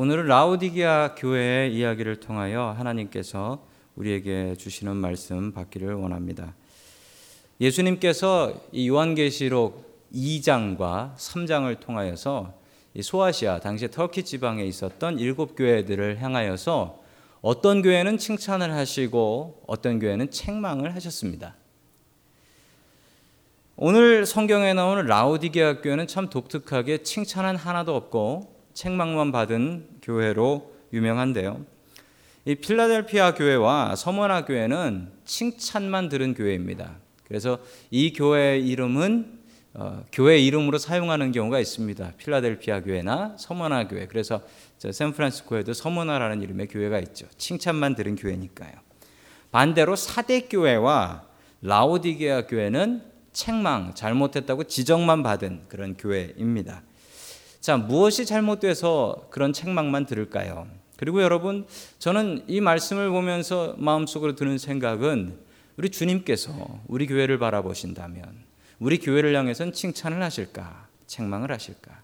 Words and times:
오늘은 0.00 0.26
라우디기아 0.26 1.16
교회의 1.16 1.74
이야기를 1.74 2.20
통하여 2.20 2.72
하나님께서 2.78 3.66
우리에게 3.96 4.54
주시는 4.54 4.94
말씀 4.94 5.50
받기를 5.50 5.92
원합니다. 5.94 6.54
예수님께서 7.60 8.54
이 8.70 8.88
요한계시록 8.88 10.08
2장과 10.14 11.16
3장을 11.16 11.80
통하여서 11.80 12.54
소아시아 13.02 13.58
당시 13.58 13.90
터키 13.90 14.22
지방에 14.22 14.64
있었던 14.66 15.18
일곱 15.18 15.56
교회들을 15.56 16.22
향하여서 16.22 17.02
어떤 17.40 17.82
교회는 17.82 18.18
칭찬을 18.18 18.70
하시고 18.70 19.64
어떤 19.66 19.98
교회는 19.98 20.30
책망을 20.30 20.94
하셨습니다. 20.94 21.56
오늘 23.74 24.26
성경에 24.26 24.74
나오는 24.74 25.04
라우디게아 25.04 25.80
교회는 25.80 26.06
참 26.06 26.30
독특하게 26.30 27.02
칭찬은 27.02 27.56
하나도 27.56 27.96
없고 27.96 28.57
책망만 28.78 29.32
받은 29.32 29.88
교회로 30.02 30.72
유명한데요. 30.92 31.64
이 32.44 32.54
필라델피아 32.54 33.34
교회와 33.34 33.96
서머나 33.96 34.44
교회는 34.44 35.10
칭찬만 35.24 36.08
들은 36.08 36.32
교회입니다. 36.34 36.94
그래서 37.26 37.58
이 37.90 38.12
교회의 38.12 38.64
이름은 38.68 39.38
어, 39.74 40.04
교회 40.12 40.38
이름으로 40.38 40.78
사용하는 40.78 41.32
경우가 41.32 41.58
있습니다. 41.58 42.12
필라델피아 42.18 42.82
교회나 42.82 43.34
서머나 43.36 43.88
교회. 43.88 44.06
그래서 44.06 44.42
샌프란시스코에도 44.78 45.72
서머나라는 45.72 46.40
이름의 46.40 46.68
교회가 46.68 47.00
있죠. 47.00 47.26
칭찬만 47.36 47.96
들은 47.96 48.14
교회니까요. 48.14 48.74
반대로 49.50 49.96
사대 49.96 50.42
교회와 50.42 51.24
라오디게아 51.62 52.46
교회는 52.46 53.02
책망, 53.32 53.94
잘못했다고 53.96 54.64
지적만 54.64 55.24
받은 55.24 55.64
그런 55.68 55.96
교회입니다. 55.96 56.82
자, 57.60 57.76
무엇이 57.76 58.24
잘못돼서 58.24 59.26
그런 59.30 59.52
책망만 59.52 60.06
들을까요? 60.06 60.66
그리고 60.96 61.22
여러분, 61.22 61.66
저는 61.98 62.44
이 62.48 62.60
말씀을 62.60 63.10
보면서 63.10 63.74
마음속으로 63.78 64.34
드는 64.34 64.58
생각은 64.58 65.38
우리 65.76 65.90
주님께서 65.90 66.80
우리 66.88 67.06
교회를 67.06 67.38
바라보신다면 67.38 68.22
우리 68.80 68.98
교회를 68.98 69.34
향해서는 69.34 69.72
칭찬을 69.72 70.22
하실까? 70.22 70.88
책망을 71.06 71.50
하실까? 71.52 72.02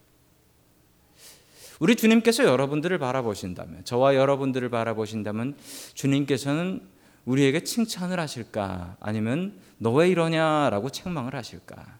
우리 1.80 1.96
주님께서 1.96 2.44
여러분들을 2.44 2.98
바라보신다면, 2.98 3.84
저와 3.84 4.14
여러분들을 4.14 4.70
바라보신다면 4.70 5.56
주님께서는 5.94 6.80
우리에게 7.24 7.64
칭찬을 7.64 8.20
하실까? 8.20 8.96
아니면 9.00 9.54
너 9.78 9.92
왜 9.92 10.08
이러냐라고 10.08 10.90
책망을 10.90 11.34
하실까? 11.34 11.98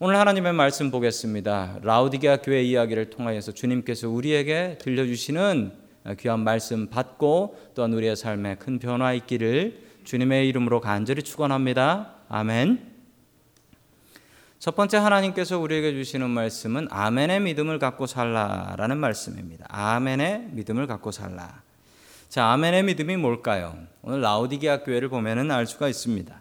오늘 0.00 0.16
하나님의 0.16 0.52
말씀 0.52 0.92
보겠습니다. 0.92 1.80
라우디게아 1.82 2.36
교회 2.36 2.62
이야기를 2.62 3.10
통하여서 3.10 3.50
주님께서 3.50 4.08
우리에게 4.08 4.78
들려주시는 4.80 5.72
귀한 6.20 6.44
말씀 6.44 6.88
받고 6.88 7.72
또한 7.74 7.92
우리의 7.92 8.14
삶에 8.14 8.58
큰 8.58 8.78
변화 8.78 9.12
있기를 9.12 9.82
주님의 10.04 10.48
이름으로 10.50 10.80
간절히 10.80 11.24
축원합니다. 11.24 12.14
아멘. 12.28 12.92
첫 14.60 14.76
번째 14.76 14.98
하나님께서 14.98 15.58
우리에게 15.58 15.90
주시는 15.94 16.30
말씀은 16.30 16.86
아멘의 16.92 17.40
믿음을 17.40 17.80
갖고 17.80 18.06
살라라는 18.06 18.98
말씀입니다. 18.98 19.66
아멘의 19.68 20.50
믿음을 20.52 20.86
갖고 20.86 21.10
살라. 21.10 21.62
자, 22.28 22.52
아멘의 22.52 22.84
믿음이 22.84 23.16
뭘까요? 23.16 23.76
오늘 24.02 24.20
라우디게아 24.20 24.84
교회를 24.84 25.08
보면은 25.08 25.50
알 25.50 25.66
수가 25.66 25.88
있습니다. 25.88 26.40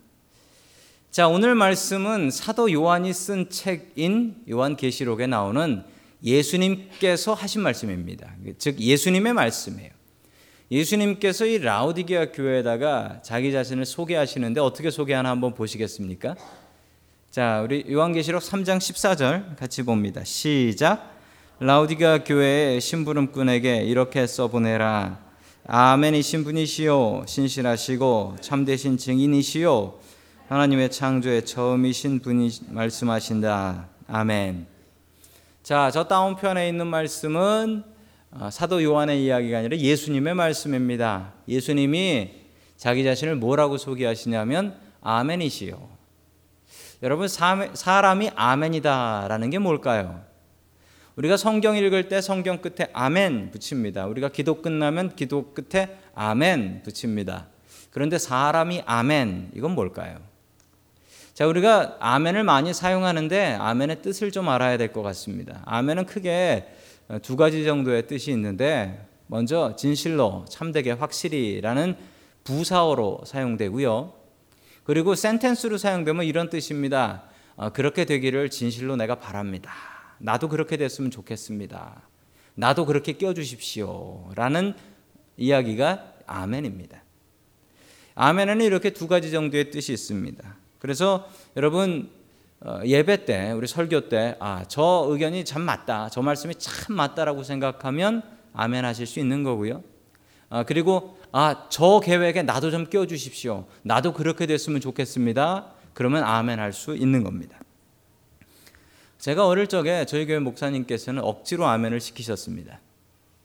자, 1.18 1.28
오늘 1.28 1.56
말씀은 1.56 2.30
사도 2.30 2.72
요한이 2.72 3.12
쓴 3.12 3.50
책인 3.50 4.44
요한계시록에 4.52 5.26
나오는 5.26 5.84
예수님께서 6.24 7.34
하신 7.34 7.62
말씀입니다. 7.62 8.36
즉 8.60 8.80
예수님의 8.80 9.34
말씀이에요. 9.34 9.90
예수님께서 10.70 11.48
이 11.48 11.58
라우디게아 11.58 12.34
교회에다가 12.34 13.24
자기 13.24 13.52
자신을 13.52 13.88
소개하시는데 13.88 14.62
어떻게 14.62 14.92
소개하나 14.92 15.32
한번 15.32 15.56
보시겠습니까? 15.56 16.36
자, 17.32 17.62
우리 17.64 17.84
요한계시록 17.92 18.40
3장 18.44 18.78
14절 18.78 19.58
같이 19.58 19.82
봅니다. 19.82 20.24
시작. 20.24 21.18
라우디게아 21.60 22.26
교회의 22.26 22.80
심부름꾼에게 22.80 23.86
이렇게 23.86 24.28
써보내라. 24.28 25.18
아멘이 25.66 26.22
신 26.22 26.44
분이시요 26.44 27.24
신실하시고 27.26 28.36
참되신 28.40 28.98
증인이시요 28.98 30.06
하나님의 30.48 30.92
창조의 30.92 31.46
처음이신 31.46 32.20
분이 32.22 32.50
말씀하신다. 32.70 33.90
아멘. 34.08 34.66
자, 35.62 35.92
저 35.92 36.06
다운편에 36.06 36.70
있는 36.70 36.88
말씀은 36.88 37.84
어, 38.32 38.50
사도 38.50 38.82
요한의 38.82 39.26
이야기가 39.26 39.58
아니라 39.58 39.76
예수님의 39.76 40.36
말씀입니다. 40.36 41.34
예수님이 41.50 42.32
자기 42.78 43.04
자신을 43.04 43.36
뭐라고 43.36 43.78
소개하시냐면 43.78 44.78
아멘이시요. 45.02 45.90
여러분 47.04 47.28
사람이 47.28 48.32
아멘이다라는 48.34 49.50
게 49.50 49.60
뭘까요? 49.60 50.24
우리가 51.18 51.36
성경 51.36 51.76
읽을 51.76 52.08
때 52.08 52.22
성경 52.22 52.62
끝에 52.62 52.90
아멘 52.94 53.52
붙입니다. 53.52 54.06
우리가 54.08 54.30
기도 54.30 54.62
끝나면 54.62 55.14
기도 55.18 55.54
끝에 55.54 55.98
아멘 56.16 56.84
붙입니다. 56.84 57.48
그런데 57.92 58.18
사람이 58.18 58.84
아멘 58.86 59.52
이건 59.54 59.72
뭘까요? 59.72 60.27
자, 61.38 61.46
우리가 61.46 61.98
아멘을 62.00 62.44
많이 62.44 62.74
사용하는데 62.74 63.58
아멘의 63.60 64.02
뜻을 64.02 64.32
좀 64.32 64.50
알아야 64.50 64.76
될 64.76 64.92
것 64.92 65.04
같습니다. 65.04 65.62
아멘은 65.66 66.08
크게 66.08 66.68
두 67.22 67.36
가지 67.36 67.64
정도의 67.64 68.08
뜻이 68.08 68.32
있는데 68.32 69.08
먼저 69.28 69.76
진실로 69.76 70.46
참되게 70.50 70.94
확실히라는 70.94 71.96
부사어로 72.44 73.22
사용되고요. 73.28 74.14
그리고 74.84 75.14
센텐스로 75.14 75.78
사용되면 75.78 76.26
이런 76.26 76.50
뜻입니다. 76.50 77.26
어, 77.56 77.70
그렇게 77.70 78.06
되기를 78.06 78.50
진실로 78.50 78.96
내가 78.96 79.20
바랍니다. 79.20 79.72
나도 80.18 80.50
그렇게 80.50 80.76
됐으면 80.76 81.12
좋겠습니다. 81.12 82.02
나도 82.56 82.88
그렇게 82.88 83.14
껴주십시오. 83.14 84.32
라는 84.34 84.74
이야기가 85.38 86.14
아멘입니다. 86.26 87.04
아멘에는 88.16 88.66
이렇게 88.66 88.90
두 88.90 89.08
가지 89.08 89.30
정도의 89.30 89.70
뜻이 89.70 89.94
있습니다. 89.94 90.57
그래서 90.80 91.28
여러분 91.56 92.10
어, 92.60 92.82
예배 92.86 93.26
때 93.26 93.52
우리 93.52 93.68
설교 93.68 94.10
때 94.10 94.36
아 94.40 94.64
저 94.68 95.06
의견이 95.10 95.46
참 95.46 95.62
맞다 95.62 96.10
저 96.10 96.22
말씀이 96.22 96.56
참 96.56 96.96
맞다라고 96.96 97.44
생각하면 97.44 98.24
아멘 98.54 98.84
하실 98.86 99.06
수 99.06 99.20
있는 99.20 99.44
거고요. 99.44 99.84
아, 100.50 100.64
그리고 100.64 101.18
아 101.32 101.68
저 101.70 102.00
계획에 102.00 102.42
나도 102.44 102.72
좀 102.72 102.86
껴주십시오. 102.86 103.66
나도 103.84 104.14
그렇게 104.14 104.46
됐으면 104.48 104.82
좋겠습니다. 104.82 105.68
그러면 105.94 106.24
아멘 106.24 106.60
할 106.60 106.74
수 106.74 106.96
있는 106.96 107.24
겁니다. 107.24 107.60
제가 109.20 109.48
어릴 109.48 109.68
적에 109.68 110.06
저희 110.06 110.26
교회 110.26 110.40
목사님께서는 110.40 111.24
억지로 111.24 111.66
아멘을 111.68 112.00
시키셨습니다. 112.00 112.80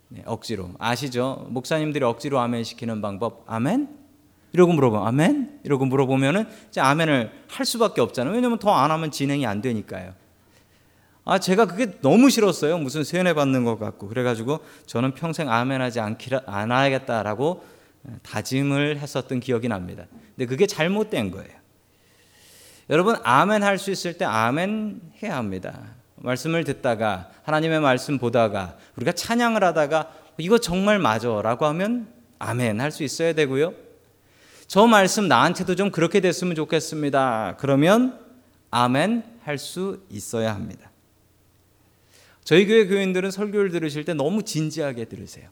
네, 0.09 0.23
억지로 0.27 0.71
아시죠? 0.79 1.47
목사님들이 1.49 2.05
억지로 2.05 2.39
아멘 2.41 2.65
시키는 2.65 3.01
방법 3.01 3.45
아멘? 3.47 3.89
이러고 4.53 4.73
물어보면 4.73 5.07
아멘? 5.07 5.61
이러고 5.65 5.87
물어보면은 5.87 6.47
이제 6.69 6.81
아멘을 6.81 7.31
할 7.49 7.67
수밖에 7.67 8.01
없잖아요. 8.01 8.35
왜냐면 8.35 8.59
더 8.59 8.71
안 8.73 8.91
하면 8.91 9.11
진행이 9.11 9.47
안 9.47 9.63
되니까요. 9.63 10.15
아, 11.25 11.39
제가 11.39 11.67
그게 11.67 12.01
너무 12.01 12.31
싫었어요. 12.31 12.79
무슨 12.79 13.05
세뇌 13.05 13.35
받는 13.35 13.65
것 13.65 13.79
같고. 13.79 14.09
그래가지고 14.09 14.59
저는 14.87 15.15
평생 15.15 15.49
아멘하지 15.51 16.01
않기라, 16.01 16.43
안 16.47 16.73
하겠다라고 16.73 17.65
다짐을 18.23 18.99
했었던 18.99 19.39
기억이 19.41 19.69
납니다. 19.69 20.05
근데 20.37 20.47
그게 20.47 20.67
잘못된 20.67 21.31
거예요. 21.31 21.51
여러분, 22.91 23.17
아멘 23.23 23.63
할 23.63 23.79
수 23.79 23.91
있을 23.93 24.19
때 24.19 24.25
아멘 24.25 25.01
해야 25.23 25.37
합니다. 25.37 25.81
말씀을 26.17 26.65
듣다가, 26.65 27.31
하나님의 27.45 27.81
말씀 27.81 28.19
보다가, 28.19 28.77
우리가 28.97 29.13
찬양을 29.13 29.63
하다가, 29.63 30.11
이거 30.39 30.59
정말 30.59 30.99
맞아. 30.99 31.41
라고 31.43 31.67
하면 31.67 32.09
아멘 32.41 32.81
할 32.81 32.91
수 32.91 33.05
있어야 33.05 33.33
되고요. 33.33 33.73
저 34.73 34.87
말씀 34.87 35.29
나한테도 35.29 35.75
좀 35.75 35.91
그렇게 35.91 36.21
됐으면 36.21 36.55
좋겠습니다. 36.55 37.57
그러면 37.59 38.19
아멘 38.71 39.23
할 39.43 39.59
수 39.59 40.03
있어야 40.09 40.55
합니다. 40.55 40.91
저희 42.43 42.67
교회 42.67 42.87
교인들은 42.87 43.31
설교를 43.33 43.71
들으실 43.71 44.07
때 44.07 44.15
너무 44.15 44.43
진지하게 44.43 45.05
들으세요. 45.05 45.51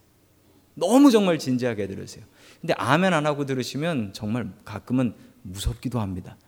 너무 0.72 1.10
정말 1.10 1.38
진지하게 1.38 1.86
들으세요. 1.86 2.24
근데 2.62 2.72
아멘 2.78 3.12
안 3.12 3.26
하고 3.26 3.44
들으시면 3.44 4.14
정말 4.14 4.48
가끔은 4.64 5.12
무섭기도 5.42 6.00
합니다. 6.00 6.38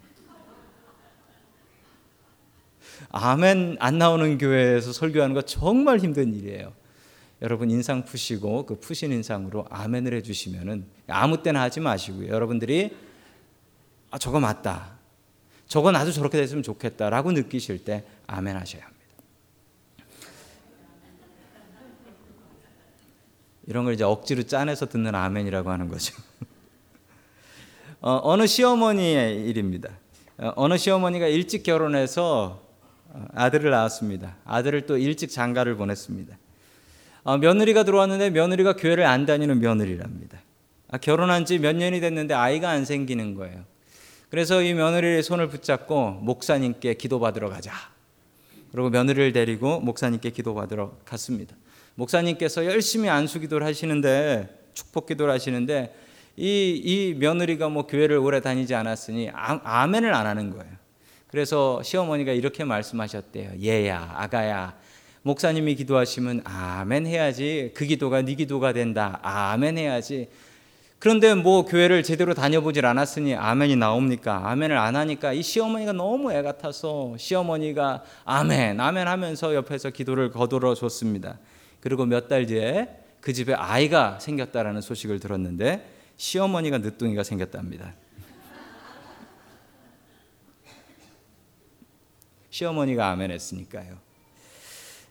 아멘 3.10 3.76
안 3.80 3.98
나오는 3.98 4.38
교회에서 4.38 4.94
설교하는 4.94 5.34
거 5.34 5.42
정말 5.42 5.98
힘든 5.98 6.32
일이에요. 6.32 6.72
여러분 7.42 7.70
인상 7.72 8.04
푸시고 8.04 8.66
그 8.66 8.78
푸신 8.78 9.10
인상으로 9.10 9.66
아멘을 9.68 10.14
해주시면은 10.14 10.86
아무 11.08 11.42
때나 11.42 11.62
하지 11.62 11.80
마시고요. 11.80 12.28
여러분들이 12.28 12.96
아 14.12 14.18
저거 14.18 14.38
맞다. 14.38 14.92
저거 15.66 15.90
나도 15.90 16.12
저렇게 16.12 16.38
됐으면 16.38 16.62
좋겠다라고 16.62 17.32
느끼실 17.32 17.84
때 17.84 18.04
아멘 18.28 18.56
하셔야 18.56 18.84
합니다. 18.84 19.02
이런 23.66 23.84
걸 23.84 23.94
이제 23.94 24.04
억지로 24.04 24.44
짜내서 24.44 24.86
듣는 24.86 25.12
아멘이라고 25.14 25.68
하는 25.68 25.88
거죠. 25.88 26.14
어, 28.00 28.36
느 28.36 28.46
시어머니의 28.46 29.48
일입니다. 29.48 29.90
어, 30.36 30.68
느 30.68 30.76
시어머니가 30.76 31.26
일찍 31.26 31.64
결혼해서 31.64 32.62
어, 33.08 33.24
아들을 33.34 33.68
낳았습니다. 33.70 34.36
아들을 34.44 34.86
또 34.86 34.96
일찍 34.96 35.30
장가를 35.30 35.76
보냈습니다. 35.76 36.36
어, 37.24 37.38
며느리가 37.38 37.84
들어왔는데 37.84 38.30
며느리가 38.30 38.74
교회를 38.74 39.04
안 39.04 39.26
다니는 39.26 39.60
며느리랍니다. 39.60 40.40
아, 40.90 40.98
결혼한 40.98 41.44
지 41.44 41.58
몇 41.58 41.74
년이 41.76 42.00
됐는데 42.00 42.34
아이가 42.34 42.70
안 42.70 42.84
생기는 42.84 43.34
거예요. 43.34 43.64
그래서 44.28 44.62
이 44.62 44.74
며느리의 44.74 45.22
손을 45.22 45.48
붙잡고 45.48 46.12
목사님께 46.22 46.94
기도받으러 46.94 47.48
가자. 47.50 47.72
그리고 48.72 48.88
며느리를 48.90 49.32
데리고 49.32 49.80
목사님께 49.80 50.30
기도받으러 50.30 50.92
갔습니다. 51.04 51.54
목사님께서 51.94 52.64
열심히 52.64 53.08
안수 53.10 53.38
기도를 53.40 53.66
하시는데 53.66 54.48
축복 54.72 55.06
기도를 55.06 55.32
하시는데 55.34 55.94
이, 56.36 56.80
이 56.82 57.14
며느리가 57.18 57.68
뭐 57.68 57.86
교회를 57.86 58.16
오래 58.16 58.40
다니지 58.40 58.74
않았으니 58.74 59.30
아, 59.34 59.86
멘을안 59.86 60.26
하는 60.26 60.50
거예요. 60.50 60.72
그래서 61.28 61.82
시어머니가 61.82 62.32
이렇게 62.32 62.64
말씀하셨대요. 62.64 63.62
얘야, 63.62 64.14
아가야, 64.16 64.74
목사님이 65.22 65.76
기도하시면 65.76 66.42
아멘 66.44 67.06
해야지. 67.06 67.70
그 67.74 67.84
기도가 67.84 68.22
네 68.22 68.34
기도가 68.34 68.72
된다. 68.72 69.20
아멘 69.22 69.78
해야지. 69.78 70.28
그런데 70.98 71.34
뭐 71.34 71.64
교회를 71.64 72.04
제대로 72.04 72.32
다녀보질 72.32 72.86
않았으니 72.86 73.34
아멘이 73.34 73.74
나옵니까? 73.74 74.48
아멘을 74.50 74.78
안 74.78 74.94
하니까 74.94 75.32
이 75.32 75.42
시어머니가 75.42 75.92
너무 75.92 76.32
애 76.32 76.42
같아서 76.42 77.16
시어머니가 77.18 78.04
아멘, 78.24 78.78
아멘 78.78 79.08
하면서 79.08 79.52
옆에서 79.54 79.90
기도를 79.90 80.30
거들어 80.30 80.74
줬습니다. 80.74 81.38
그리고 81.80 82.06
몇 82.06 82.28
달 82.28 82.46
뒤에 82.46 82.88
그 83.20 83.32
집에 83.32 83.52
아이가 83.54 84.18
생겼다라는 84.20 84.80
소식을 84.80 85.18
들었는데 85.18 85.88
시어머니가 86.16 86.78
늦둥이가 86.78 87.24
생겼답니다. 87.24 87.94
시어머니가 92.50 93.10
아멘 93.10 93.30
했으니까요. 93.32 94.11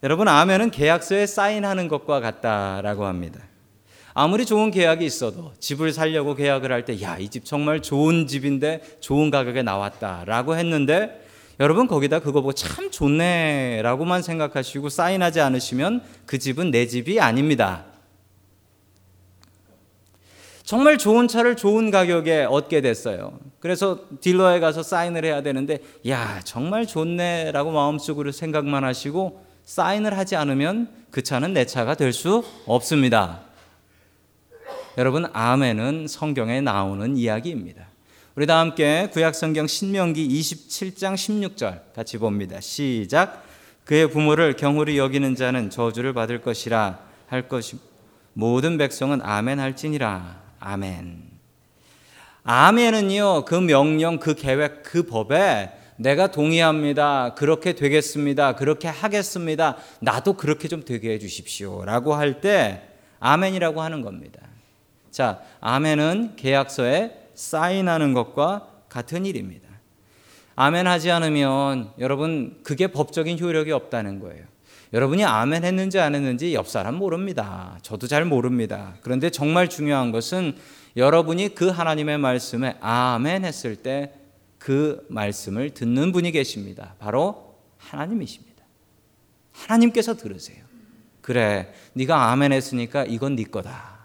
여러분, 0.03 0.27
아멘은 0.27 0.71
계약서에 0.71 1.27
사인하는 1.27 1.87
것과 1.87 2.19
같다라고 2.21 3.05
합니다. 3.05 3.39
아무리 4.13 4.45
좋은 4.45 4.71
계약이 4.71 5.05
있어도 5.05 5.53
집을 5.59 5.93
살려고 5.93 6.33
계약을 6.35 6.71
할 6.71 6.85
때, 6.85 6.99
야, 7.01 7.17
이 7.17 7.29
집 7.29 7.45
정말 7.45 7.81
좋은 7.81 8.25
집인데 8.25 8.81
좋은 8.99 9.29
가격에 9.29 9.61
나왔다라고 9.61 10.57
했는데, 10.57 11.23
여러분 11.59 11.85
거기다 11.85 12.19
그거 12.19 12.41
보고 12.41 12.51
참 12.53 12.89
좋네라고만 12.89 14.23
생각하시고 14.23 14.89
사인하지 14.89 15.39
않으시면 15.41 16.01
그 16.25 16.39
집은 16.39 16.71
내 16.71 16.87
집이 16.87 17.19
아닙니다. 17.19 17.85
정말 20.63 20.97
좋은 20.97 21.27
차를 21.27 21.55
좋은 21.55 21.91
가격에 21.91 22.45
얻게 22.45 22.81
됐어요. 22.81 23.37
그래서 23.59 23.99
딜러에 24.19 24.59
가서 24.59 24.81
사인을 24.81 25.25
해야 25.25 25.43
되는데, 25.43 25.79
야, 26.07 26.39
정말 26.43 26.87
좋네라고 26.87 27.71
마음속으로 27.71 28.31
생각만 28.31 28.83
하시고 28.83 29.50
사인을 29.65 30.17
하지 30.17 30.35
않으면 30.35 30.89
그 31.11 31.21
차는 31.21 31.53
내 31.53 31.65
차가 31.65 31.95
될 31.95 32.13
수 32.13 32.43
없습니다. 32.65 33.41
여러분, 34.97 35.25
아멘은 35.31 36.07
성경에 36.07 36.61
나오는 36.61 37.15
이야기입니다. 37.15 37.87
우리 38.35 38.45
다 38.45 38.59
함께 38.59 39.09
구약 39.11 39.35
성경 39.35 39.67
신명기 39.67 40.27
27장 40.27 41.15
16절 41.15 41.93
같이 41.93 42.17
봅니다. 42.17 42.59
시작. 42.61 43.45
그의 43.85 44.09
부모를 44.09 44.55
경홀히 44.55 44.97
여기는 44.97 45.35
자는 45.35 45.69
저주를 45.69 46.13
받을 46.13 46.41
것이라 46.41 46.99
할 47.27 47.47
것이 47.47 47.77
모든 48.33 48.77
백성은 48.77 49.21
아멘 49.21 49.59
할지니라. 49.59 50.41
아멘. 50.59 51.23
아멘은요. 52.43 53.45
그 53.45 53.55
명령, 53.55 54.17
그 54.17 54.33
계획, 54.33 54.83
그 54.83 55.03
법에 55.03 55.71
내가 56.01 56.31
동의합니다. 56.31 57.35
그렇게 57.35 57.73
되겠습니다. 57.73 58.55
그렇게 58.55 58.87
하겠습니다. 58.87 59.77
나도 59.99 60.33
그렇게 60.33 60.67
좀 60.67 60.83
되게 60.83 61.11
해 61.11 61.19
주십시오 61.19 61.85
라고 61.85 62.15
할 62.15 62.41
때 62.41 62.81
아멘이라고 63.19 63.81
하는 63.81 64.01
겁니다. 64.01 64.41
자, 65.11 65.41
아멘은 65.59 66.37
계약서에 66.37 67.29
사인하는 67.35 68.13
것과 68.13 68.67
같은 68.89 69.25
일입니다. 69.27 69.69
아멘 70.55 70.87
하지 70.87 71.11
않으면 71.11 71.91
여러분 71.99 72.59
그게 72.63 72.87
법적인 72.87 73.39
효력이 73.39 73.71
없다는 73.71 74.19
거예요. 74.19 74.43
여러분이 74.93 75.23
아멘 75.23 75.63
했는지 75.63 75.99
안 75.99 76.15
했는지 76.15 76.53
옆 76.55 76.67
사람 76.67 76.95
모릅니다. 76.95 77.77
저도 77.83 78.07
잘 78.07 78.25
모릅니다. 78.25 78.95
그런데 79.01 79.29
정말 79.29 79.69
중요한 79.69 80.11
것은 80.11 80.55
여러분이 80.97 81.55
그 81.55 81.67
하나님의 81.69 82.17
말씀에 82.17 82.77
아멘 82.81 83.45
했을 83.45 83.75
때 83.75 84.13
그 84.61 85.03
말씀을 85.09 85.71
듣는 85.71 86.11
분이 86.11 86.31
계십니다. 86.31 86.93
바로 86.99 87.55
하나님이십니다. 87.79 88.63
하나님께서 89.53 90.15
들으세요. 90.15 90.63
그래, 91.21 91.73
네가 91.93 92.29
아멘 92.29 92.51
했으니까 92.53 93.05
이건 93.05 93.35
네 93.35 93.43
거다. 93.43 94.01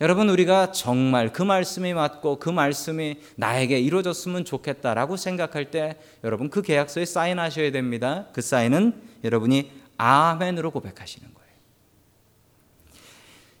여러분 0.00 0.28
우리가 0.28 0.70
정말 0.70 1.32
그 1.32 1.42
말씀이 1.42 1.92
맞고 1.92 2.38
그 2.38 2.50
말씀이 2.50 3.16
나에게 3.34 3.80
이루어졌으면 3.80 4.44
좋겠다라고 4.44 5.16
생각할 5.16 5.72
때 5.72 5.98
여러분 6.22 6.48
그 6.48 6.62
계약서에 6.62 7.04
사인하셔야 7.04 7.72
됩니다. 7.72 8.26
그 8.32 8.40
사인은 8.40 8.94
여러분이 9.24 9.72
아멘으로 9.96 10.70
고백하시는 10.70 11.34
거예요. 11.34 11.50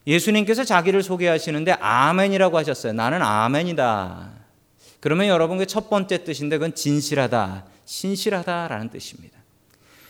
예수님께서 0.06 0.62
자기를 0.62 1.02
소개하시는데 1.02 1.72
아멘이라고 1.72 2.56
하셨어요. 2.56 2.92
나는 2.92 3.20
아멘이다. 3.20 4.35
그러면 5.06 5.28
여러분 5.28 5.56
그 5.58 5.66
첫 5.66 5.88
번째 5.88 6.24
뜻인데 6.24 6.58
그건 6.58 6.74
진실하다, 6.74 7.64
신실하다라는 7.84 8.90
뜻입니다. 8.90 9.38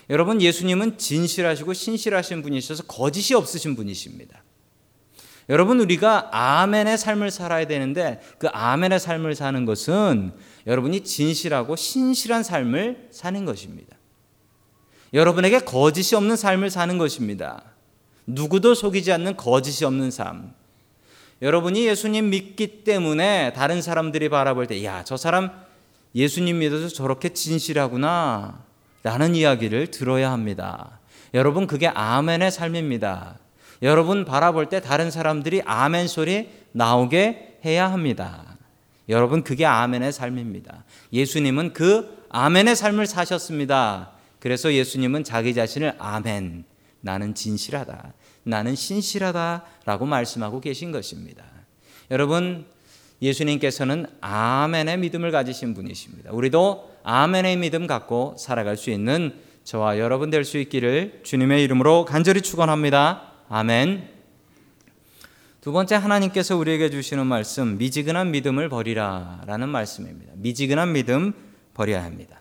여러분 0.09 0.41
예수님은 0.41 0.97
진실하시고 0.97 1.75
신실하신 1.75 2.41
분이셔서 2.41 2.85
거짓이 2.85 3.35
없으신 3.35 3.77
분이십니다. 3.77 4.43
여러분 5.51 5.81
우리가 5.81 6.31
아멘의 6.33 6.97
삶을 6.97 7.31
살아야 7.31 7.67
되는데 7.67 8.23
그 8.39 8.49
아멘의 8.49 8.99
삶을 8.99 9.35
사는 9.35 9.67
것은 9.67 10.33
여러분이 10.67 11.05
진실하고 11.05 11.77
신실한 11.77 12.43
삶을 12.43 13.09
사는 13.11 13.45
것입니다. 13.45 13.99
여러분에게 15.13 15.59
거짓이 15.59 16.17
없는 16.17 16.37
삶을 16.37 16.71
사는 16.71 16.97
것입니다. 16.97 17.65
누구도 18.27 18.75
속이지 18.75 19.13
않는 19.13 19.37
거짓이 19.37 19.85
없는 19.85 20.11
삶. 20.11 20.55
여러분이 21.43 21.87
예수님 21.87 22.31
믿기 22.31 22.85
때문에 22.85 23.53
다른 23.55 23.83
사람들이 23.83 24.29
바라볼 24.29 24.67
때, 24.67 24.83
야, 24.85 25.05
저 25.05 25.17
사람 25.17 25.51
예수님 26.15 26.59
믿어서 26.59 26.89
저렇게 26.89 27.31
진실하구나. 27.31 28.65
라는 29.03 29.35
이야기를 29.35 29.91
들어야 29.91 30.33
합니다. 30.33 30.99
여러분, 31.35 31.67
그게 31.67 31.87
아멘의 31.87 32.51
삶입니다. 32.51 33.39
여러분 33.83 34.25
바라볼 34.25 34.69
때 34.69 34.81
다른 34.81 35.11
사람들이 35.11 35.63
아멘 35.65 36.09
소리 36.09 36.49
나오게 36.73 37.59
해야 37.65 37.91
합니다. 37.91 38.57
여러분 39.09 39.45
그게 39.45 39.65
아멘의 39.65 40.13
삶입니다. 40.13 40.85
예수님은 41.13 41.73
그 41.73 42.25
아멘의 42.31 42.75
삶을 42.75 43.07
사셨습니다. 43.07 44.13
그래서 44.41 44.73
예수님은 44.73 45.25
자기 45.25 45.55
자신을 45.55 45.95
아멘 45.99 46.65
나는 47.07 47.35
진실하다. 47.35 48.13
나는 48.43 48.75
신실하다라고 48.75 50.07
말씀하고 50.07 50.61
계신 50.61 50.91
것입니다. 50.91 51.45
여러분 52.11 52.67
예수님께서는 53.23 54.07
아멘의 54.21 54.99
믿음을 54.99 55.31
가지신 55.31 55.75
분이십니다. 55.75 56.33
우리도 56.33 56.97
아멘의 57.05 57.59
믿음 57.59 57.87
갖고 57.87 58.35
살아갈 58.39 58.77
수 58.77 58.91
있는 58.91 59.35
저와 59.63 59.99
여러분 59.99 60.31
될 60.31 60.45
수 60.45 60.59
있기를 60.59 61.21
주님의 61.23 61.63
이름으로 61.65 62.05
간절히 62.05 62.43
축원합니다. 62.43 63.33
아멘. 63.49 64.11
두 65.61 65.73
번째 65.73 65.95
하나님께서 65.97 66.57
우리에게 66.57 66.91
주시는 66.91 67.27
말씀 67.27 67.79
미지근한 67.79 68.33
믿음을 68.33 68.69
버리라라는 68.69 69.69
말씀입니다. 69.69 70.33
미지근한 70.37 70.93
믿음 70.93 71.33
버려야 71.75 72.05
합니다. 72.05 72.41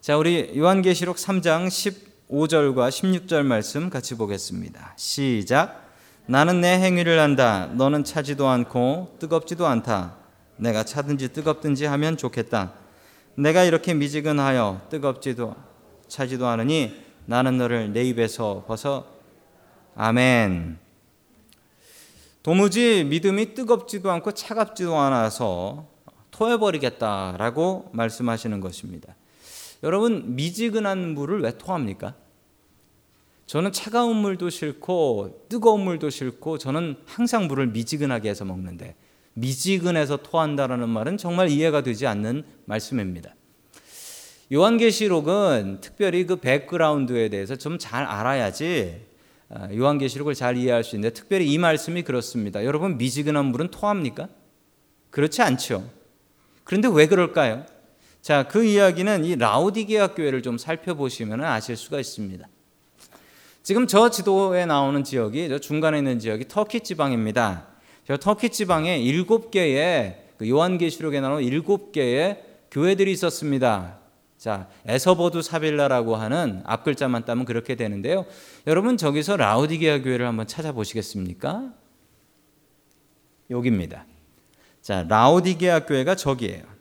자, 0.00 0.16
우리 0.16 0.52
요한계시록 0.56 1.16
3장 1.16 1.68
15절과 2.32 2.88
16절 2.88 3.44
말씀 3.44 3.90
같이 3.90 4.16
보겠습니다. 4.16 4.94
시작. 4.96 5.90
나는 6.24 6.62
내 6.62 6.78
행위를 6.78 7.18
안다. 7.18 7.66
너는 7.66 8.04
차지도 8.04 8.48
않고 8.48 9.16
뜨겁지도 9.18 9.66
않다. 9.66 10.16
내가 10.56 10.82
차든지 10.82 11.34
뜨겁든지 11.34 11.84
하면 11.84 12.16
좋겠다. 12.16 12.72
내가 13.34 13.64
이렇게 13.64 13.92
미지근하여 13.92 14.86
뜨겁지도 14.88 15.54
차지도 16.08 16.46
않으니 16.46 17.02
나는 17.26 17.58
너를 17.58 17.92
내 17.92 18.02
입에서 18.02 18.64
벗어 18.66 19.06
아멘. 19.94 20.78
도무지 22.42 23.04
믿음이 23.04 23.54
뜨겁지도 23.54 24.10
않고 24.10 24.32
차갑지도 24.32 24.96
않아서 24.96 25.86
토해버리겠다라고 26.30 27.90
말씀하시는 27.92 28.58
것입니다. 28.60 29.14
여러분, 29.82 30.36
미지근한 30.36 31.14
물을 31.14 31.40
왜 31.40 31.56
토합니까? 31.56 32.14
저는 33.46 33.72
차가운 33.72 34.16
물도 34.16 34.50
싫고 34.50 35.46
뜨거운 35.48 35.82
물도 35.82 36.10
싫고 36.10 36.58
저는 36.58 36.96
항상 37.04 37.48
물을 37.48 37.66
미지근하게 37.66 38.30
해서 38.30 38.44
먹는데 38.44 38.94
미지근해서 39.34 40.18
토한다라는 40.18 40.88
말은 40.88 41.18
정말 41.18 41.48
이해가 41.50 41.82
되지 41.82 42.06
않는 42.06 42.44
말씀입니다. 42.64 43.34
요한계시록은 44.52 45.80
특별히 45.80 46.24
그 46.26 46.36
백그라운드에 46.36 47.28
대해서 47.30 47.56
좀 47.56 47.78
잘 47.78 48.04
알아야지 48.04 49.00
아, 49.50 49.68
요한계시록을 49.74 50.34
잘 50.34 50.56
이해할 50.56 50.82
수 50.84 50.96
있는데 50.96 51.12
특별히 51.12 51.50
이 51.52 51.58
말씀이 51.58 52.02
그렇습니다. 52.02 52.64
여러분 52.64 52.96
미지근한 52.96 53.46
물은 53.46 53.68
토합니까? 53.70 54.28
그렇지 55.10 55.42
않죠. 55.42 55.90
그런데 56.64 56.88
왜 56.90 57.06
그럴까요? 57.06 57.66
자, 58.22 58.44
그 58.44 58.64
이야기는 58.64 59.24
이 59.24 59.34
라우디게아 59.34 60.14
교회를 60.14 60.42
좀 60.42 60.56
살펴보시면 60.56 61.42
아실 61.42 61.76
수가 61.76 61.98
있습니다. 61.98 62.46
지금 63.64 63.88
저 63.88 64.10
지도에 64.10 64.64
나오는 64.64 65.02
지역이 65.02 65.48
저 65.48 65.58
중간에 65.58 65.98
있는 65.98 66.20
지역이 66.20 66.46
터키 66.46 66.80
지방입니다. 66.80 67.66
저 68.06 68.16
터키 68.16 68.50
지방에 68.50 68.98
일곱 68.98 69.50
개의 69.50 70.24
그 70.38 70.48
요한계시록에 70.48 71.20
나오는 71.20 71.42
일곱 71.42 71.90
개의 71.90 72.44
교회들이 72.70 73.10
있었습니다. 73.10 73.98
자, 74.38 74.68
에서버두 74.86 75.42
사빌라라고 75.42 76.14
하는 76.14 76.62
앞 76.64 76.84
글자만 76.84 77.24
따면 77.24 77.44
그렇게 77.44 77.74
되는데요. 77.74 78.24
여러분 78.68 78.96
저기서 78.96 79.36
라우디게아 79.36 80.02
교회를 80.02 80.28
한번 80.28 80.46
찾아보시겠습니까? 80.46 81.72
여기입니다. 83.50 84.06
자, 84.80 85.04
라우디게아 85.08 85.86
교회가 85.86 86.14
저기예요. 86.14 86.71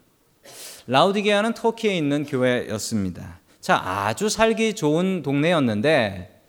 라우디게아는 0.92 1.54
터키에 1.54 1.96
있는 1.96 2.26
교회였습니다. 2.26 3.40
자, 3.62 3.82
아주 3.82 4.28
살기 4.28 4.74
좋은 4.74 5.24
동네였는데 5.24 6.42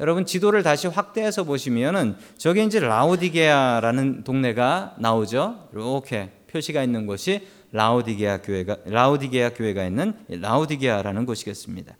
여러분 0.00 0.26
지도를 0.26 0.62
다시 0.62 0.86
확대해서 0.86 1.44
보시면은 1.44 2.16
저게 2.36 2.62
이제 2.64 2.78
라우디게아라는 2.78 4.24
동네가 4.24 4.96
나오죠. 4.98 5.70
이렇게 5.72 6.30
표시가 6.48 6.82
있는 6.82 7.06
곳이 7.06 7.48
라우디게아 7.72 8.42
교회가 8.42 8.76
라우디게아 8.84 9.54
교회가 9.54 9.86
있는 9.86 10.12
라우디게아라는 10.28 11.24
곳이겠습니다. 11.24 11.96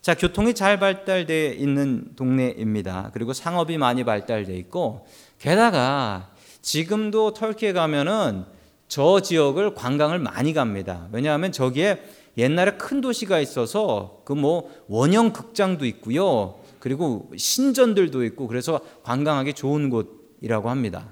자, 0.00 0.14
교통이 0.16 0.52
잘 0.52 0.80
발달되어 0.80 1.52
있는 1.52 2.08
동네입니다. 2.16 3.12
그리고 3.14 3.32
상업이 3.32 3.78
많이 3.78 4.02
발달되어 4.02 4.56
있고 4.56 5.06
게다가 5.38 6.32
지금도 6.60 7.34
터키에 7.34 7.72
가면은 7.72 8.55
저 8.88 9.20
지역을 9.20 9.74
관광을 9.74 10.18
많이 10.18 10.52
갑니다. 10.52 11.08
왜냐하면 11.12 11.52
저기에 11.52 12.02
옛날에 12.38 12.72
큰 12.72 13.00
도시가 13.00 13.40
있어서 13.40 14.20
그 14.24 14.34
뭐 14.34 14.70
원형 14.88 15.32
극장도 15.32 15.86
있고요. 15.86 16.60
그리고 16.78 17.30
신전들도 17.36 18.24
있고 18.26 18.46
그래서 18.46 18.80
관광하기 19.02 19.54
좋은 19.54 19.90
곳이라고 19.90 20.70
합니다. 20.70 21.08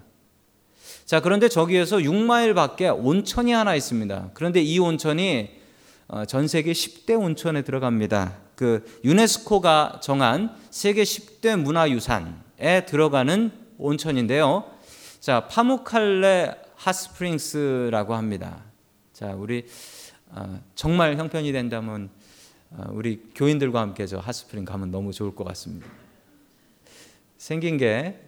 자, 1.04 1.20
그런데 1.20 1.48
저기에서 1.48 1.98
6마일 1.98 2.54
밖에 2.54 2.88
온천이 2.88 3.52
하나 3.52 3.74
있습니다. 3.74 4.30
그런데 4.34 4.62
이 4.62 4.78
온천이 4.78 5.50
어, 6.06 6.24
전 6.26 6.46
세계 6.46 6.72
10대 6.72 7.20
온천에 7.20 7.62
들어갑니다. 7.62 8.36
그 8.54 8.84
유네스코가 9.04 10.00
정한 10.02 10.54
세계 10.70 11.02
10대 11.02 11.56
문화유산에 11.58 12.86
들어가는 12.86 13.50
온천인데요. 13.78 14.64
자, 15.20 15.48
파무칼레 15.48 16.63
핫스프링스라고 16.84 18.14
합니다. 18.14 18.62
자, 19.14 19.32
우리 19.34 19.66
어, 20.28 20.60
정말 20.74 21.16
형편이 21.16 21.50
된다면 21.50 22.10
어, 22.70 22.88
우리 22.92 23.22
교인들과 23.34 23.80
함께 23.80 24.06
저 24.06 24.18
핫스프링 24.18 24.66
가면 24.66 24.90
너무 24.90 25.10
좋을 25.12 25.34
것 25.34 25.44
같습니다. 25.44 25.86
생긴 27.38 27.78
게 27.78 28.20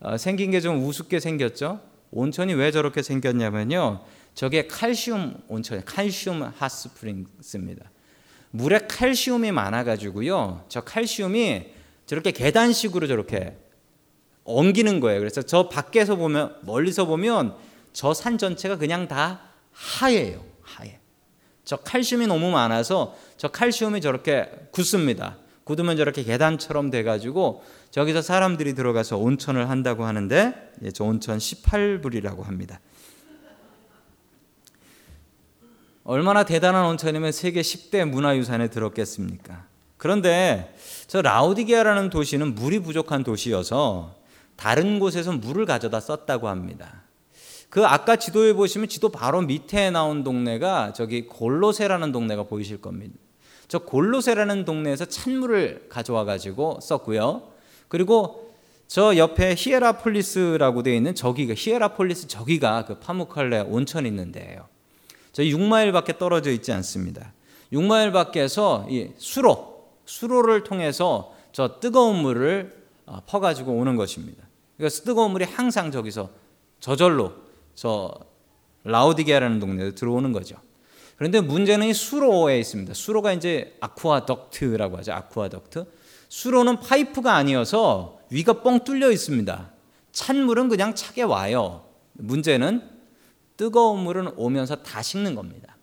어, 0.00 0.16
생긴 0.16 0.50
게 0.52 0.60
좀 0.60 0.82
우습게 0.86 1.20
생겼죠. 1.20 1.80
온천이 2.12 2.54
왜 2.54 2.70
저렇게 2.70 3.02
생겼냐면요. 3.02 4.04
저게 4.34 4.66
칼슘 4.68 5.42
온천, 5.48 5.84
칼슘 5.84 6.42
핫스프링스입니다. 6.56 7.90
물에 8.52 8.86
칼슘이 8.86 9.52
많아가지고요. 9.52 10.64
저 10.70 10.80
칼슘이 10.80 11.72
저렇게 12.06 12.30
계단식으로 12.30 13.06
저렇게 13.06 13.58
엉기는 14.44 15.00
거예요. 15.00 15.18
그래서 15.18 15.42
저 15.42 15.68
밖에서 15.68 16.16
보면 16.16 16.56
멀리서 16.62 17.04
보면 17.04 17.65
저 17.96 18.12
산 18.12 18.36
전체가 18.36 18.76
그냥 18.76 19.08
다 19.08 19.40
하얘요. 19.72 20.44
하얘. 20.60 21.00
저 21.64 21.76
칼슘이 21.76 22.26
너무 22.26 22.50
많아서 22.50 23.16
저 23.38 23.48
칼슘이 23.48 24.02
저렇게 24.02 24.50
굳습니다. 24.70 25.38
굳으면 25.64 25.96
저렇게 25.96 26.22
계단처럼 26.22 26.90
돼가지고 26.90 27.64
저기서 27.90 28.20
사람들이 28.20 28.74
들어가서 28.74 29.16
온천을 29.16 29.70
한다고 29.70 30.04
하는데 30.04 30.72
예, 30.82 30.90
저 30.90 31.04
온천 31.04 31.38
18불이라고 31.38 32.42
합니다. 32.42 32.80
얼마나 36.04 36.44
대단한 36.44 36.84
온천이면 36.84 37.32
세계 37.32 37.62
10대 37.62 38.04
문화유산에 38.04 38.68
들었겠습니까? 38.68 39.64
그런데 39.96 40.76
저 41.06 41.22
라우디게아라는 41.22 42.10
도시는 42.10 42.54
물이 42.54 42.80
부족한 42.80 43.24
도시여서 43.24 44.14
다른 44.54 44.98
곳에서 44.98 45.32
물을 45.32 45.64
가져다 45.64 45.98
썼다고 46.00 46.48
합니다. 46.48 47.05
그 47.70 47.84
아까 47.84 48.16
지도에 48.16 48.52
보시면 48.52 48.88
지도 48.88 49.08
바로 49.08 49.42
밑에 49.42 49.90
나온 49.90 50.24
동네가 50.24 50.92
저기 50.92 51.26
골로세라는 51.26 52.12
동네가 52.12 52.44
보이실 52.44 52.80
겁니다. 52.80 53.14
저 53.68 53.80
골로세라는 53.80 54.64
동네에서 54.64 55.06
찬물을 55.06 55.86
가져와 55.88 56.24
가지고 56.24 56.78
썼고요. 56.80 57.42
그리고 57.88 58.54
저 58.86 59.16
옆에 59.16 59.54
히에라폴리스라고 59.58 60.82
되어 60.84 60.94
있는 60.94 61.14
저기가 61.14 61.54
히에라폴리스 61.56 62.28
저기가 62.28 62.84
그 62.84 62.98
파무칼레 63.00 63.60
온천이 63.60 64.08
있는데요. 64.08 64.68
저 65.32 65.42
6마일밖에 65.42 66.18
떨어져 66.18 66.50
있지 66.52 66.72
않습니다. 66.72 67.32
6마일 67.72 68.12
밖에서 68.12 68.86
이 68.88 69.10
수로 69.18 69.88
수로를 70.04 70.62
통해서 70.62 71.34
저 71.52 71.80
뜨거운 71.80 72.16
물을 72.22 72.86
어, 73.06 73.20
퍼가지고 73.26 73.72
오는 73.72 73.96
것입니다. 73.96 74.44
그러니까 74.76 75.02
뜨거운 75.02 75.32
물이 75.32 75.44
항상 75.44 75.90
저기서 75.90 76.30
저절로 76.80 77.32
저 77.76 78.12
라우디게라는 78.82 79.60
동네에 79.60 79.92
들어오는 79.92 80.32
거죠. 80.32 80.56
그런데 81.16 81.40
문제는 81.40 81.86
이 81.86 81.94
수로에 81.94 82.58
있습니다. 82.58 82.92
수로가 82.94 83.32
이제 83.32 83.76
aqueduct라고 83.80 84.96
하죠. 84.98 85.12
aqueduct. 85.12 85.86
수로는 86.28 86.80
파이프가 86.80 87.34
아니어서 87.34 88.18
위가 88.30 88.62
뻥 88.62 88.82
뚫려 88.82 89.12
있습니다. 89.12 89.70
찬물은 90.12 90.68
그냥 90.68 90.94
차게 90.94 91.22
와요. 91.22 91.84
문제는 92.14 92.82
뜨거운 93.56 94.00
물은 94.00 94.32
오면서 94.36 94.76
다 94.76 95.00
식는 95.02 95.34
겁니다. 95.34 95.76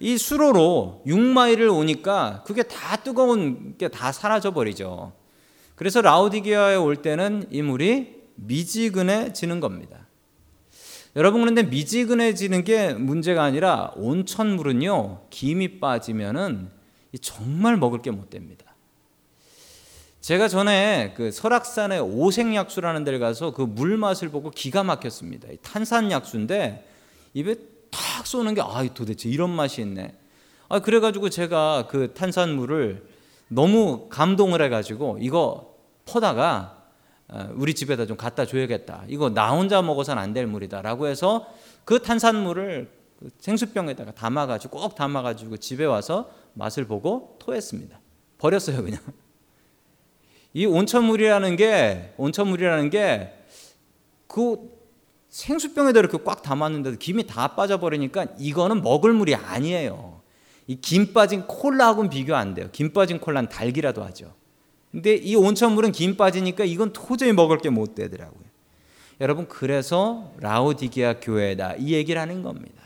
이 0.00 0.16
수로로 0.16 1.02
6마일을 1.06 1.74
오니까 1.74 2.42
그게 2.46 2.62
다 2.62 2.96
뜨거운 2.96 3.76
게 3.78 3.88
다 3.88 4.12
사라져 4.12 4.52
버리죠. 4.52 5.12
그래서 5.74 6.00
라우디게아에 6.02 6.76
올 6.76 6.96
때는 6.96 7.46
이 7.50 7.62
물이 7.62 8.16
미지근해지는 8.36 9.60
겁니다. 9.60 9.97
여러분 11.18 11.40
그런데 11.40 11.64
미지근해지는 11.64 12.62
게 12.64 12.94
문제가 12.94 13.42
아니라 13.42 13.92
온천물은요 13.96 15.26
김이 15.30 15.80
빠지면은 15.80 16.70
정말 17.20 17.76
먹을 17.76 18.00
게 18.02 18.10
못 18.12 18.30
됩니다. 18.30 18.64
제가 20.20 20.46
전에 20.46 21.14
그 21.16 21.30
설악산에 21.32 21.98
오색약수라는 21.98 23.02
데를 23.04 23.18
가서 23.18 23.52
그 23.52 23.66
물 23.66 23.96
맛을 23.96 24.28
보고 24.28 24.50
기가 24.50 24.84
막혔습니다. 24.84 25.48
탄산약수인데 25.62 26.86
입에 27.34 27.56
탁 27.90 28.24
쏘는 28.26 28.54
게 28.54 28.60
아, 28.60 28.86
도대체 28.94 29.28
이런 29.28 29.50
맛이 29.50 29.80
있네. 29.80 30.14
아, 30.68 30.78
그래가지고 30.78 31.30
제가 31.30 31.88
그 31.90 32.14
탄산물을 32.14 33.08
너무 33.48 34.08
감동을 34.08 34.62
해가지고 34.62 35.18
이거 35.20 35.74
퍼다가 36.04 36.76
어, 36.76 36.77
우리 37.54 37.74
집에다 37.74 38.06
좀 38.06 38.16
갖다 38.16 38.46
줘야겠다. 38.46 39.04
이거 39.08 39.30
나 39.30 39.50
혼자 39.50 39.82
먹어서는 39.82 40.22
안될 40.22 40.46
물이다라고 40.46 41.06
해서 41.08 41.46
그 41.84 42.00
탄산물을 42.00 42.90
그 43.18 43.30
생수병에다가 43.38 44.12
담아가지고 44.12 44.78
꼭 44.80 44.94
담아가지고 44.94 45.56
집에 45.58 45.84
와서 45.84 46.30
맛을 46.54 46.86
보고 46.86 47.36
토했습니다. 47.40 48.00
버렸어요 48.38 48.82
그냥. 48.82 49.00
이 50.54 50.64
온천물이라는 50.66 51.56
게 51.56 52.14
온천물이라는 52.16 52.90
게 52.90 53.34
그 54.28 54.78
생수병에다 55.30 55.98
이렇게 55.98 56.18
꽉 56.22 56.42
담았는데도 56.42 56.98
김이 56.98 57.26
다 57.26 57.56
빠져버리니까 57.56 58.26
이거는 58.38 58.82
먹을 58.82 59.12
물이 59.12 59.34
아니에요. 59.34 60.20
이 60.68 60.76
김 60.76 61.14
빠진 61.14 61.46
콜라하고는 61.46 62.10
비교 62.10 62.36
안 62.36 62.52
돼요. 62.54 62.68
김 62.72 62.92
빠진 62.92 63.18
콜라는 63.18 63.48
달기라도 63.48 64.04
하죠. 64.04 64.34
근데 64.90 65.14
이 65.14 65.36
온천물은 65.36 65.92
김 65.92 66.16
빠지니까 66.16 66.64
이건 66.64 66.92
도저히 66.92 67.32
먹을 67.32 67.58
게 67.58 67.68
못 67.70 67.94
되더라고요. 67.94 68.48
여러분 69.20 69.48
그래서 69.48 70.32
라오디게아 70.40 71.20
교회다 71.20 71.74
이 71.76 71.92
얘기를 71.92 72.20
하는 72.20 72.42
겁니다. 72.42 72.82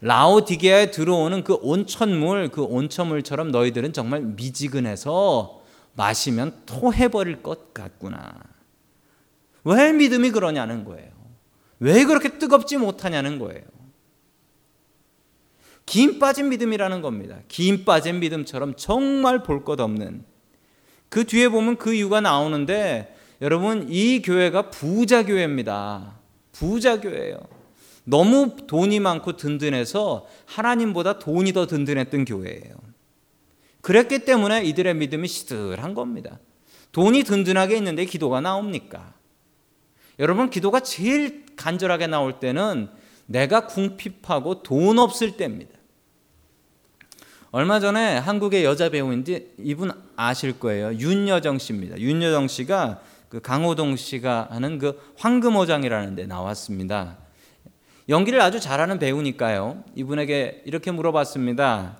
라오디게아에 0.00 0.90
들어오는 0.90 1.44
그 1.44 1.54
온천물 1.54 2.48
그 2.48 2.62
온천물처럼 2.62 3.50
너희들은 3.50 3.92
정말 3.92 4.22
미지근해서 4.22 5.60
마시면 5.94 6.62
토해버릴 6.66 7.42
것 7.42 7.74
같구나. 7.74 8.32
왜 9.64 9.92
믿음이 9.92 10.30
그러냐는 10.30 10.84
거예요. 10.84 11.10
왜 11.80 12.04
그렇게 12.04 12.38
뜨겁지 12.38 12.78
못하냐는 12.78 13.38
거예요. 13.38 13.62
김 15.84 16.18
빠진 16.18 16.48
믿음이라는 16.48 17.02
겁니다. 17.02 17.38
김 17.48 17.84
빠진 17.84 18.20
믿음처럼 18.20 18.74
정말 18.76 19.42
볼 19.42 19.64
것 19.64 19.80
없는 19.80 20.24
그 21.10 21.24
뒤에 21.24 21.48
보면 21.48 21.76
그 21.76 21.92
이유가 21.92 22.22
나오는데 22.22 23.14
여러분 23.42 23.86
이 23.90 24.22
교회가 24.22 24.70
부자 24.70 25.26
교회입니다. 25.26 26.18
부자 26.52 27.00
교회예요. 27.00 27.38
너무 28.04 28.56
돈이 28.66 29.00
많고 29.00 29.36
든든해서 29.36 30.26
하나님보다 30.46 31.18
돈이 31.18 31.52
더 31.52 31.66
든든했던 31.66 32.24
교회예요. 32.24 32.74
그랬기 33.82 34.20
때문에 34.20 34.64
이들의 34.64 34.94
믿음이 34.94 35.26
시들한 35.26 35.94
겁니다. 35.94 36.38
돈이 36.92 37.24
든든하게 37.24 37.76
있는데 37.76 38.04
기도가 38.04 38.40
나옵니까? 38.40 39.14
여러분 40.18 40.50
기도가 40.50 40.80
제일 40.80 41.46
간절하게 41.56 42.06
나올 42.06 42.40
때는 42.40 42.88
내가 43.26 43.66
궁핍하고 43.66 44.62
돈 44.62 44.98
없을 44.98 45.36
때입니다. 45.36 45.79
얼마 47.52 47.80
전에 47.80 48.16
한국의 48.16 48.64
여자 48.64 48.90
배우인데 48.90 49.54
이분 49.58 49.90
아실 50.14 50.60
거예요. 50.60 50.94
윤여정 50.94 51.58
씨입니다. 51.58 51.98
윤여정 51.98 52.46
씨가 52.46 53.00
그 53.28 53.40
강호동 53.40 53.96
씨가 53.96 54.48
하는 54.50 54.78
그 54.78 55.00
황금호장이라는 55.18 56.14
데 56.14 56.26
나왔습니다. 56.26 57.18
연기를 58.08 58.40
아주 58.40 58.60
잘하는 58.60 59.00
배우니까요. 59.00 59.82
이분에게 59.96 60.62
이렇게 60.64 60.92
물어봤습니다. 60.92 61.98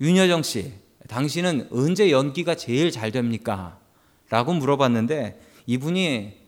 윤여정 0.00 0.42
씨, 0.42 0.72
당신은 1.08 1.68
언제 1.72 2.10
연기가 2.10 2.54
제일 2.54 2.90
잘 2.90 3.12
됩니까? 3.12 3.78
라고 4.30 4.54
물어봤는데 4.54 5.40
이분이 5.66 6.46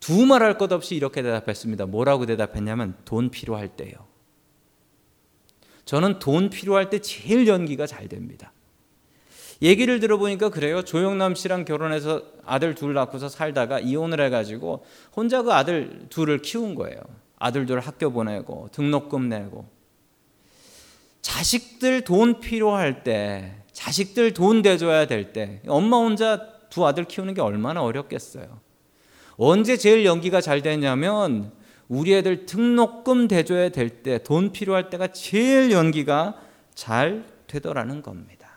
두 0.00 0.26
말할 0.26 0.58
것 0.58 0.72
없이 0.72 0.96
이렇게 0.96 1.22
대답했습니다. 1.22 1.86
뭐라고 1.86 2.26
대답했냐면 2.26 2.96
돈 3.04 3.30
필요할 3.30 3.68
때요. 3.68 4.09
저는 5.90 6.20
돈 6.20 6.50
필요할 6.50 6.88
때 6.88 7.00
제일 7.00 7.48
연기가 7.48 7.84
잘 7.84 8.06
됩니다. 8.06 8.52
얘기를 9.60 9.98
들어보니까 9.98 10.50
그래요. 10.50 10.82
조영남 10.82 11.34
씨랑 11.34 11.64
결혼해서 11.64 12.22
아들 12.46 12.76
둘 12.76 12.94
낳고서 12.94 13.28
살다가 13.28 13.80
이혼을 13.80 14.20
해가지고 14.20 14.84
혼자 15.16 15.42
그 15.42 15.52
아들 15.52 16.06
둘을 16.08 16.42
키운 16.42 16.76
거예요. 16.76 17.00
아들 17.40 17.66
둘 17.66 17.80
학교 17.80 18.12
보내고 18.12 18.68
등록금 18.70 19.28
내고 19.28 19.68
자식들 21.22 22.02
돈 22.02 22.38
필요할 22.38 23.02
때 23.02 23.56
자식들 23.72 24.32
돈 24.32 24.62
대줘야 24.62 25.08
될 25.08 25.32
때 25.32 25.60
엄마 25.66 25.96
혼자 25.96 26.46
두 26.68 26.86
아들 26.86 27.02
키우는 27.02 27.34
게 27.34 27.40
얼마나 27.40 27.82
어렵겠어요. 27.82 28.60
언제 29.38 29.76
제일 29.76 30.04
연기가 30.04 30.40
잘 30.40 30.62
되냐면 30.62 31.50
우리 31.90 32.14
애들 32.14 32.46
등록금 32.46 33.26
대줘야 33.26 33.70
될 33.70 34.04
때, 34.04 34.22
돈 34.22 34.52
필요할 34.52 34.90
때가 34.90 35.08
제일 35.08 35.72
연기가 35.72 36.40
잘 36.72 37.26
되더라는 37.48 38.00
겁니다. 38.00 38.48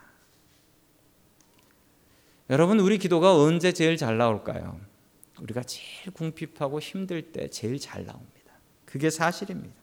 여러분, 2.52 2.80
우리 2.80 3.00
기도가 3.00 3.36
언제 3.36 3.72
제일 3.72 3.98
잘 3.98 4.20
나올까요? 4.20 4.80
우리가 5.42 5.64
제일 5.64 6.12
궁핍하고 6.14 6.80
힘들 6.80 7.32
때 7.32 7.50
제일 7.50 7.80
잘 7.80 8.06
나옵니다. 8.06 8.54
그게 8.86 9.10
사실입니다. 9.10 9.74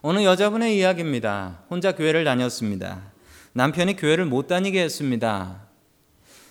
어느 0.00 0.24
여자분의 0.24 0.78
이야기입니다. 0.78 1.64
혼자 1.68 1.94
교회를 1.94 2.24
다녔습니다. 2.24 3.12
남편이 3.52 3.96
교회를 3.96 4.24
못 4.24 4.46
다니게 4.46 4.82
했습니다. 4.82 5.65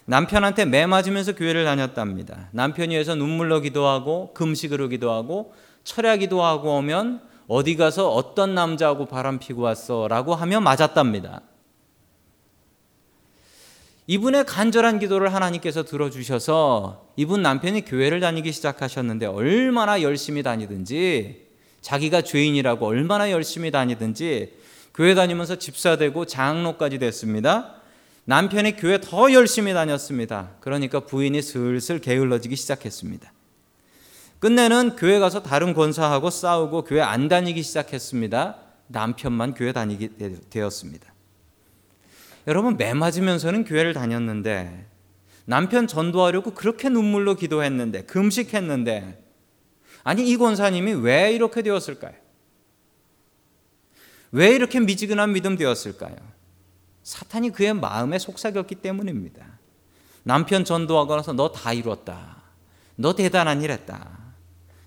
남편한테 0.06 0.66
매 0.66 0.86
맞으면서 0.86 1.34
교회를 1.34 1.66
다녔답니다. 1.66 2.50
남편이 2.52 2.94
위해서 2.94 3.16
눈물로 3.16 3.62
기도하고 3.62 4.34
금식으로 4.34 4.88
기도하고 4.90 5.54
철야 5.84 6.18
기도하고 6.18 6.78
오면 6.78 7.22
어디 7.48 7.76
가서 7.76 8.12
어떤 8.12 8.56
남자하고 8.56 9.06
바람 9.06 9.40
피고 9.40 9.64
왔어라고 9.64 10.36
하며 10.36 10.62
맞았답니다. 10.62 11.42
이분의 14.08 14.46
간절한 14.46 15.00
기도를 15.00 15.34
하나님께서 15.34 15.84
들어주셔서 15.84 17.08
이분 17.16 17.42
남편이 17.42 17.86
교회를 17.86 18.20
다니기 18.20 18.52
시작하셨는데 18.52 19.26
얼마나 19.26 20.04
열심히 20.04 20.44
다니든지 20.44 21.48
자기가 21.82 22.22
죄인이라고 22.22 22.86
얼마나 22.86 23.32
열심히 23.32 23.72
다니든지 23.72 24.54
교회 24.94 25.16
다니면서 25.16 25.56
집사되고 25.56 26.26
장로까지 26.26 27.00
됐습니다. 27.00 27.82
남편이 28.26 28.76
교회 28.78 29.00
더 29.00 29.32
열심히 29.32 29.74
다녔습니다. 29.74 30.52
그러니까 30.60 31.02
부인이 31.02 31.42
슬슬 31.42 32.00
게을러지기 32.00 32.56
시작했습니다. 32.56 33.32
끝내는 34.40 34.96
교회 34.96 35.20
가서 35.20 35.42
다른 35.42 35.74
권사하고 35.74 36.30
싸우고 36.30 36.84
교회 36.84 37.02
안 37.02 37.28
다니기 37.28 37.64
시작했습니다. 37.64 38.58
남편만 38.88 39.54
교회 39.54 39.72
다니게 39.72 40.10
되었습니다. 40.50 41.14
여러분 42.48 42.78
매 42.78 42.94
맞으면서는 42.94 43.64
교회를 43.64 43.94
다녔는데 43.94 44.86
남편 45.46 45.88
전도하려고 45.88 46.52
그렇게 46.54 46.90
눈물로 46.90 47.36
기도했는데 47.36 48.04
금식했는데 48.04 49.24
아니 50.04 50.28
이 50.30 50.38
권사님이 50.38 50.94
왜 50.94 51.34
이렇게 51.34 51.62
되었을까요? 51.62 52.14
왜 54.32 54.50
이렇게 54.50 54.80
미지근한 54.80 55.34
믿음 55.34 55.56
되었을까요? 55.56 56.16
사탄이 57.06 57.52
그의 57.52 57.76
마음에 57.76 58.18
속삭였기 58.18 58.76
때문입니다. 58.76 59.46
남편 60.24 60.66
전도하고 60.66 61.16
나서 61.16 61.34
너 61.34 61.52
다 61.52 61.72
이뤘다. 61.72 62.42
너 62.96 63.14
대단한 63.14 63.62
일 63.62 63.70
했다. 63.70 64.34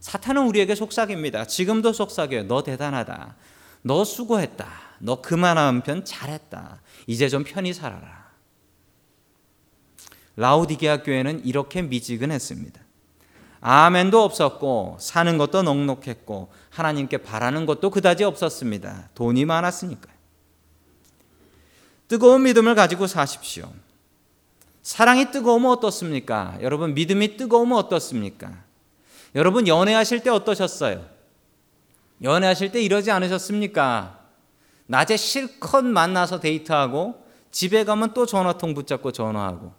사탄은 0.00 0.42
우리에게 0.48 0.74
속삭입니다. 0.74 1.46
지금도 1.46 1.92
속삭여요. 1.92 2.48
너 2.48 2.64
대단하다. 2.64 3.36
너 3.82 4.04
수고했다. 4.04 4.68
너 4.98 5.22
그만한 5.22 5.82
편 5.82 6.04
잘했다. 6.04 6.80
이제 7.06 7.28
좀 7.28 7.44
편히 7.44 7.72
살아라. 7.72 8.32
라우디게아 10.34 11.04
교회는 11.04 11.44
이렇게 11.44 11.82
미지근했습니다. 11.82 12.80
아멘도 13.60 14.24
없었고 14.24 14.96
사는 14.98 15.38
것도 15.38 15.62
넉넉했고 15.62 16.50
하나님께 16.70 17.18
바라는 17.18 17.64
것도 17.66 17.90
그다지 17.90 18.24
없었습니다. 18.24 19.10
돈이 19.14 19.44
많았으니까요. 19.44 20.17
뜨거운 22.08 22.42
믿음을 22.42 22.74
가지고 22.74 23.06
사십시오. 23.06 23.70
사랑이 24.82 25.30
뜨거우면 25.30 25.70
어떻습니까? 25.70 26.56
여러분, 26.62 26.94
믿음이 26.94 27.36
뜨거우면 27.36 27.76
어떻습니까? 27.76 28.64
여러분, 29.34 29.68
연애하실 29.68 30.22
때 30.22 30.30
어떠셨어요? 30.30 31.04
연애하실 32.22 32.72
때 32.72 32.82
이러지 32.82 33.10
않으셨습니까? 33.10 34.18
낮에 34.86 35.18
실컷 35.18 35.84
만나서 35.84 36.40
데이트하고 36.40 37.22
집에 37.50 37.84
가면 37.84 38.14
또 38.14 38.24
전화통 38.24 38.72
붙잡고 38.72 39.12
전화하고. 39.12 39.74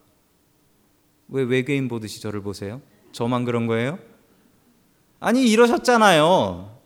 왜 1.29 1.43
외계인 1.43 1.87
보듯이 1.87 2.21
저를 2.21 2.41
보세요? 2.41 2.81
저만 3.11 3.45
그런 3.45 3.65
거예요? 3.65 3.97
아니, 5.19 5.49
이러셨잖아요. 5.49 6.77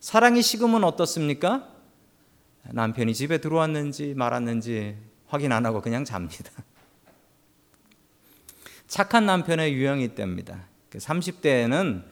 사랑이 0.00 0.40
식으면 0.40 0.84
어떻습니까? 0.84 1.71
남편이 2.70 3.14
집에 3.14 3.38
들어왔는지 3.38 4.14
말았는지 4.14 4.96
확인 5.26 5.52
안 5.52 5.66
하고 5.66 5.80
그냥 5.80 6.04
잡니다. 6.04 6.50
착한 8.86 9.26
남편의 9.26 9.72
유형이 9.74 10.04
있답니다. 10.04 10.66
30대에는 10.90 12.04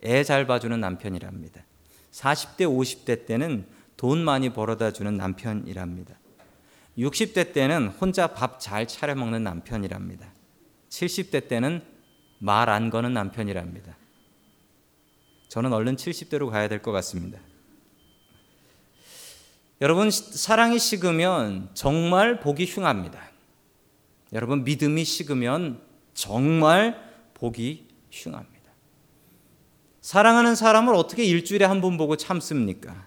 그애잘 0.00 0.46
봐주는 0.46 0.80
남편이랍니다. 0.80 1.62
40대, 2.10 2.60
50대 2.60 3.26
때는 3.26 3.66
돈 3.96 4.24
많이 4.24 4.50
벌어다 4.50 4.92
주는 4.92 5.16
남편이랍니다. 5.16 6.16
60대 6.98 7.52
때는 7.52 7.88
혼자 7.88 8.26
밥 8.28 8.58
잘 8.58 8.86
차려 8.88 9.14
먹는 9.14 9.44
남편이랍니다. 9.44 10.26
70대 10.90 11.48
때는 11.48 11.82
말 12.38 12.68
안 12.68 12.90
거는 12.90 13.14
남편이랍니다. 13.14 13.96
저는 15.48 15.72
얼른 15.72 15.96
70대로 15.96 16.50
가야 16.50 16.68
될 16.68 16.82
것 16.82 16.92
같습니다. 16.92 17.38
여러분 19.82 20.10
사랑이 20.10 20.78
식으면 20.78 21.68
정말 21.74 22.38
보기 22.38 22.66
흉합니다. 22.66 23.20
여러분 24.32 24.62
믿음이 24.62 25.04
식으면 25.04 25.80
정말 26.14 26.96
보기 27.34 27.88
흉합니다. 28.10 28.52
사랑하는 30.00 30.54
사람을 30.54 30.94
어떻게 30.94 31.24
일주일에 31.24 31.64
한 31.64 31.80
번 31.80 31.96
보고 31.96 32.16
참습니까? 32.16 33.06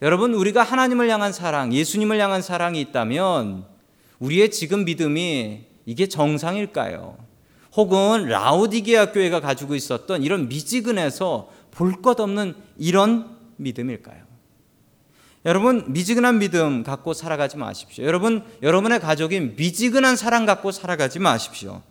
여러분 0.00 0.32
우리가 0.32 0.62
하나님을 0.62 1.10
향한 1.10 1.32
사랑, 1.32 1.74
예수님을 1.74 2.18
향한 2.18 2.40
사랑이 2.40 2.80
있다면 2.80 3.66
우리의 4.20 4.50
지금 4.50 4.86
믿음이 4.86 5.66
이게 5.84 6.08
정상일까요? 6.08 7.18
혹은 7.76 8.26
라우디게아 8.28 9.12
교회가 9.12 9.40
가지고 9.40 9.74
있었던 9.74 10.22
이런 10.22 10.48
미지근해서 10.48 11.50
볼 11.70 12.00
것 12.00 12.18
없는 12.18 12.54
이런 12.78 13.36
믿음일까요? 13.56 14.33
여러분 15.44 15.84
미지근한 15.92 16.38
믿음 16.38 16.82
갖고 16.82 17.12
살아가지 17.12 17.56
마십시오. 17.58 18.04
여러분 18.04 18.44
여러분의 18.62 19.00
가족이 19.00 19.40
미지근한 19.56 20.16
사랑 20.16 20.46
갖고 20.46 20.72
살아가지 20.72 21.18
마십시오. 21.18 21.82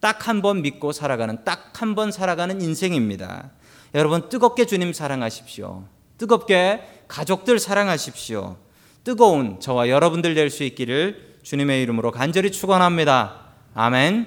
딱 0.00 0.28
한 0.28 0.42
번 0.42 0.62
믿고 0.62 0.92
살아가는 0.92 1.44
딱 1.44 1.72
한 1.80 1.94
번 1.94 2.12
살아가는 2.12 2.60
인생입니다. 2.60 3.50
여러분 3.94 4.28
뜨겁게 4.28 4.66
주님 4.66 4.92
사랑하십시오. 4.92 5.84
뜨겁게 6.18 6.82
가족들 7.08 7.58
사랑하십시오. 7.58 8.56
뜨거운 9.02 9.60
저와 9.60 9.88
여러분들 9.88 10.34
될 10.34 10.50
수 10.50 10.62
있기를 10.64 11.38
주님의 11.42 11.82
이름으로 11.82 12.10
간절히 12.12 12.52
축원합니다. 12.52 13.54
아멘. 13.74 14.26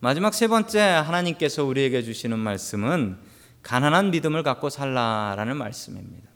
마지막 0.00 0.32
세 0.32 0.48
번째 0.48 0.80
하나님께서 0.80 1.62
우리에게 1.64 2.02
주시는 2.02 2.38
말씀은 2.38 3.18
가난한 3.62 4.10
믿음을 4.10 4.42
갖고 4.42 4.70
살라라는 4.70 5.56
말씀입니다. 5.58 6.31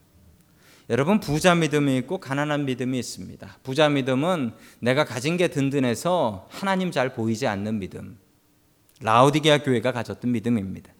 여러분 0.88 1.18
부자 1.18 1.54
믿음이 1.54 1.96
있고 1.98 2.18
가난한 2.18 2.64
믿음이 2.64 2.98
있습니다. 2.98 3.58
부자 3.64 3.88
믿음은 3.88 4.52
내가 4.78 5.04
가진 5.04 5.36
게 5.36 5.48
든든해서 5.48 6.46
하나님 6.50 6.92
잘 6.92 7.12
보이지 7.12 7.46
않는 7.46 7.80
믿음. 7.80 8.18
라우디게아 9.00 9.58
교회가 9.58 9.92
가졌던 9.92 10.30
믿음입니다. 10.30 10.92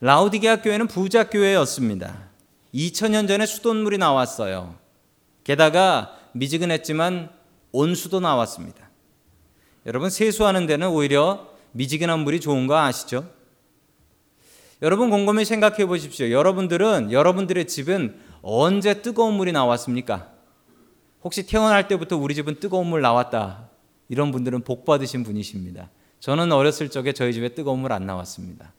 라우디게아 0.00 0.62
교회는 0.62 0.86
부자 0.86 1.28
교회였습니다. 1.28 2.30
2000년 2.72 3.26
전에 3.26 3.46
수돗물이 3.46 3.98
나왔어요. 3.98 4.76
게다가 5.42 6.16
미지근했지만 6.32 7.30
온수도 7.72 8.20
나왔습니다. 8.20 8.90
여러분 9.86 10.08
세수하는 10.08 10.66
데는 10.66 10.88
오히려 10.88 11.48
미지근한 11.72 12.20
물이 12.20 12.40
좋은 12.40 12.66
거 12.66 12.78
아시죠? 12.78 13.28
여러분 14.82 15.10
곰곰이 15.10 15.44
생각해 15.44 15.86
보십시오. 15.86 16.30
여러분들은 16.30 17.12
여러분들의 17.12 17.66
집은 17.66 18.18
언제 18.46 19.00
뜨거운 19.00 19.34
물이 19.34 19.52
나왔습니까? 19.52 20.30
혹시 21.22 21.46
태어날 21.46 21.88
때부터 21.88 22.18
우리 22.18 22.34
집은 22.34 22.60
뜨거운 22.60 22.86
물 22.86 23.00
나왔다. 23.00 23.70
이런 24.10 24.32
분들은 24.32 24.64
복 24.64 24.84
받으신 24.84 25.24
분이십니다. 25.24 25.88
저는 26.20 26.52
어렸을 26.52 26.90
적에 26.90 27.12
저희 27.12 27.32
집에 27.32 27.54
뜨거운 27.54 27.78
물 27.80 27.90
안 27.92 28.04
나왔습니다. 28.04 28.74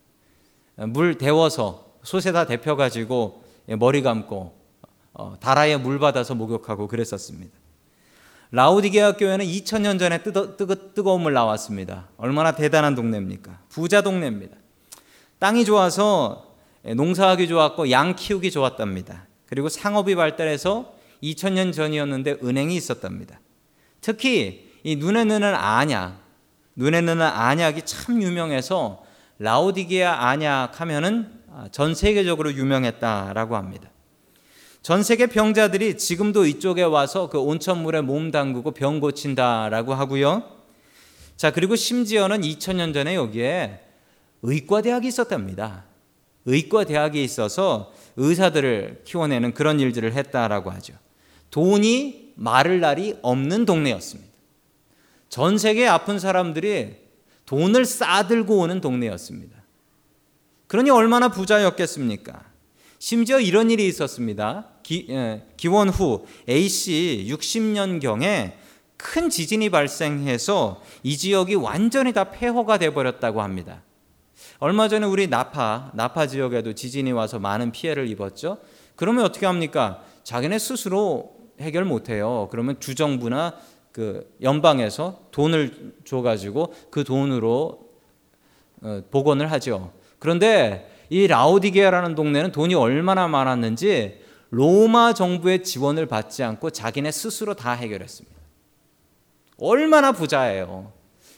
물 0.75 1.17
데워서 1.17 1.93
솥에다 2.04 2.45
데펴 2.45 2.75
가지고 2.75 3.43
머리 3.80 4.04
감고 4.04 4.56
어, 5.13 5.36
다라에 5.39 5.78
물 5.78 5.97
받아서 5.97 6.36
목욕하고 6.36 6.88
그랬었습니다. 6.88 7.58
라우디게아 8.51 9.13
교회는 9.13 9.45
2000년 9.45 9.97
전에 9.97 10.21
뜨거, 10.21 10.56
뜨거, 10.56 10.75
뜨거운 10.93 11.21
물 11.21 11.34
나왔습니다. 11.34 12.10
얼마나 12.17 12.51
대단한 12.54 12.93
동네입니까? 12.93 13.62
부자 13.69 14.01
동네입니다. 14.01 14.56
땅이 15.39 15.65
좋아서 15.65 16.56
농사하기 16.84 17.47
좋았고 17.47 17.89
양 17.89 18.15
키우기 18.15 18.51
좋았답니다. 18.51 19.25
그리고 19.48 19.70
상업이 19.70 20.16
발달해서 20.16 20.94
2000년 21.24 21.74
전이었는데 21.74 22.38
은행이 22.44 22.76
있었답니다. 22.76 23.40
특히 24.02 24.72
이 24.84 24.96
눈에 24.96 25.24
넣는 25.24 25.56
안약, 25.56 26.22
눈에 26.76 27.02
넣는 27.02 27.26
안약이 27.26 27.84
참 27.84 28.22
유명해서 28.22 29.04
라오디게아 29.40 30.28
안약 30.28 30.80
하면은 30.82 31.32
전 31.72 31.96
세계적으로 31.96 32.54
유명했다라고 32.54 33.56
합니다. 33.56 33.90
전 34.82 35.02
세계 35.02 35.26
병자들이 35.26 35.98
지금도 35.98 36.46
이쪽에 36.46 36.84
와서 36.84 37.28
그 37.28 37.40
온천물에 37.40 38.02
몸 38.02 38.30
담그고 38.30 38.72
병 38.72 39.00
고친다라고 39.00 39.96
하고요. 39.96 40.44
자, 41.38 41.52
그리고 41.52 41.76
심지어는 41.76 42.42
2000년 42.42 42.94
전에 42.94 43.16
여기에 43.16 43.80
의과대학이 44.44 45.08
있었답니다. 45.08 45.86
의과대학이 46.46 47.24
있어서 47.24 47.92
의사들을 48.17 49.01
키워내는 49.06 49.54
그런 49.54 49.80
일들을 49.80 50.13
했다라고 50.13 50.69
하죠. 50.71 50.93
돈이 51.51 52.34
마를 52.36 52.80
날이 52.80 53.15
없는 53.21 53.65
동네였습니다. 53.65 54.32
전 55.30 55.58
세계 55.58 55.88
아픈 55.88 56.19
사람들이 56.19 56.95
돈을 57.45 57.86
싸들고 57.86 58.58
오는 58.58 58.82
동네였습니다. 58.82 59.56
그러니 60.67 60.89
얼마나 60.89 61.30
부자였겠습니까? 61.30 62.43
심지어 62.99 63.39
이런 63.39 63.69
일이 63.69 63.88
있었습니다. 63.88 64.69
기, 64.82 65.08
예, 65.10 65.43
기원 65.58 65.89
후 65.89 66.25
AC 66.49 67.28
60년경에 67.30 68.54
큰 68.97 69.30
지진이 69.30 69.69
발생해서 69.69 70.82
이 71.04 71.17
지역이 71.17 71.56
완전히 71.56 72.13
다 72.13 72.32
폐허가 72.32 72.78
돼버렸다고 72.78 73.41
합니다. 73.41 73.84
얼마 74.60 74.88
전에 74.88 75.06
우리 75.06 75.28
나파, 75.28 75.91
나파 75.94 76.28
지역에도 76.28 76.74
지진이 76.74 77.12
와서 77.12 77.39
많은 77.39 77.72
피해를 77.72 78.08
입었죠. 78.08 78.58
그러면 78.96 79.26
어떻게 79.26 79.46
합니까? 79.46 80.04
자기네 80.24 80.60
스스로 80.60 81.36
해결 81.60 81.86
못 81.86 82.10
해요. 82.10 82.48
그러면 82.52 82.80
주정부나 82.80 83.56
그 83.91 84.36
연방에서 84.41 85.28
돈을 85.32 85.96
줘 86.06 86.22
가지고 86.22 86.74
그 86.89 87.04
돈으로 87.04 87.89
어, 88.82 89.02
복원을 89.12 89.52
하죠. 89.52 89.94
그런데 90.20 90.91
이 91.10 91.28
라우디게아라는 91.28 92.15
동네는 92.15 92.52
돈이 92.52 92.76
얼마나 92.76 93.28
많았는지 93.28 94.22
로마 94.50 95.13
정부의 95.13 95.63
지원을 95.63 96.06
받지 96.08 96.44
않고 96.44 96.72
자기네 96.72 97.12
스스로 97.12 97.54
다 97.54 97.72
해결했습니다. 97.72 98.36
얼마나 99.58 100.12
부자예요. 100.12 100.91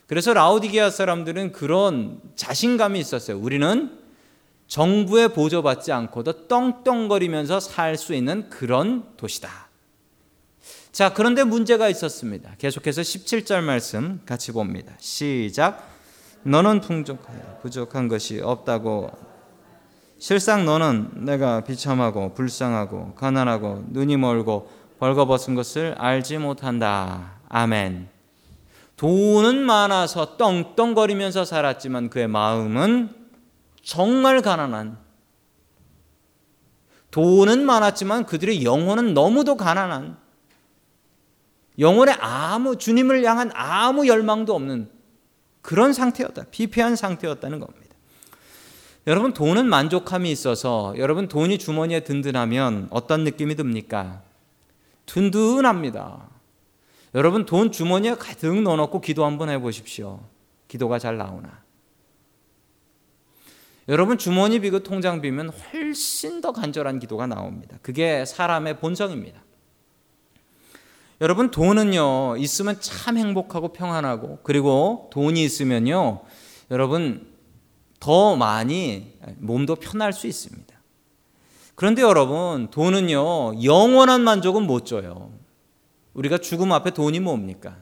그래서 0.07 0.33
라우디게아 0.33 0.89
사람들은 0.89 1.51
그런 1.51 2.21
자신감이 2.35 2.99
있었어요. 2.99 3.37
우리는 3.37 3.99
정부의 4.67 5.33
보조받지 5.33 5.91
않고도 5.91 6.47
떵떵거리면서 6.47 7.59
살 7.59 7.97
수 7.97 8.13
있는 8.13 8.49
그런 8.49 9.05
도시다. 9.17 9.67
자, 10.91 11.13
그런데 11.13 11.43
문제가 11.43 11.89
있었습니다. 11.89 12.55
계속해서 12.57 13.01
17절 13.01 13.61
말씀 13.61 14.21
같이 14.25 14.51
봅니다. 14.51 14.93
시작. 14.99 15.87
너는 16.43 16.81
풍족하여 16.81 17.59
부족한 17.61 18.07
것이 18.07 18.39
없다고 18.41 19.11
실상 20.19 20.65
너는 20.65 21.25
내가 21.25 21.63
비참하고 21.63 22.33
불쌍하고 22.33 23.13
가난하고 23.15 23.83
눈이 23.89 24.17
멀고 24.17 24.69
벌거벗은 24.99 25.53
것을 25.53 25.93
알지 25.97 26.39
못한다. 26.39 27.39
아멘. 27.49 28.16
돈은 28.97 29.63
많아서 29.63 30.37
떵떵거리면서 30.37 31.45
살았지만 31.45 32.09
그의 32.09 32.27
마음은 32.27 33.09
정말 33.83 34.41
가난한 34.41 34.97
돈은 37.11 37.65
많았지만 37.65 38.25
그들의 38.25 38.63
영혼은 38.63 39.13
너무도 39.13 39.55
가난한 39.55 40.17
영혼에 41.79 42.11
아무 42.19 42.75
주님을 42.75 43.23
향한 43.23 43.51
아무 43.53 44.07
열망도 44.07 44.53
없는 44.53 44.89
그런 45.61 45.93
상태였다. 45.93 46.45
피폐한 46.49 46.95
상태였다는 46.95 47.59
겁니다. 47.59 47.87
여러분 49.05 49.33
돈은 49.33 49.67
만족함이 49.67 50.29
있어서 50.31 50.93
여러분 50.97 51.27
돈이 51.27 51.59
주머니에 51.59 52.01
든든하면 52.01 52.87
어떤 52.89 53.23
느낌이 53.23 53.55
듭니까? 53.55 54.23
든든합니다. 55.05 56.36
여러분 57.17 57.47
돈 57.47 57.71
주머니에 57.71 58.13
가득 58.13 58.61
넣어놓고 58.61 59.01
기도 59.01 59.25
한번 59.25 59.49
해보십시오. 59.49 60.19
기도가 60.67 60.99
잘 60.99 61.17
나오나? 61.17 61.63
여러분 63.87 64.19
주머니 64.19 64.59
비고 64.59 64.83
통장 64.83 65.19
비면 65.19 65.49
훨씬 65.49 66.41
더 66.41 66.51
간절한 66.51 66.99
기도가 66.99 67.25
나옵니다. 67.25 67.79
그게 67.81 68.23
사람의 68.23 68.77
본성입니다. 68.77 69.41
여러분 71.19 71.49
돈은요 71.49 72.37
있으면 72.37 72.79
참 72.79 73.17
행복하고 73.17 73.69
평안하고 73.69 74.41
그리고 74.43 75.09
돈이 75.11 75.43
있으면요 75.43 76.21
여러분 76.69 77.33
더 77.99 78.35
많이 78.35 79.17
몸도 79.37 79.77
편할 79.77 80.13
수 80.13 80.27
있습니다. 80.27 80.71
그런데 81.73 82.03
여러분 82.03 82.67
돈은요 82.69 83.63
영원한 83.63 84.21
만족은 84.21 84.67
못 84.67 84.85
줘요. 84.85 85.31
우리가 86.17 86.39
죽음 86.39 86.71
앞에 86.71 86.91
돈이 86.91 87.19
뭡니까? 87.19 87.77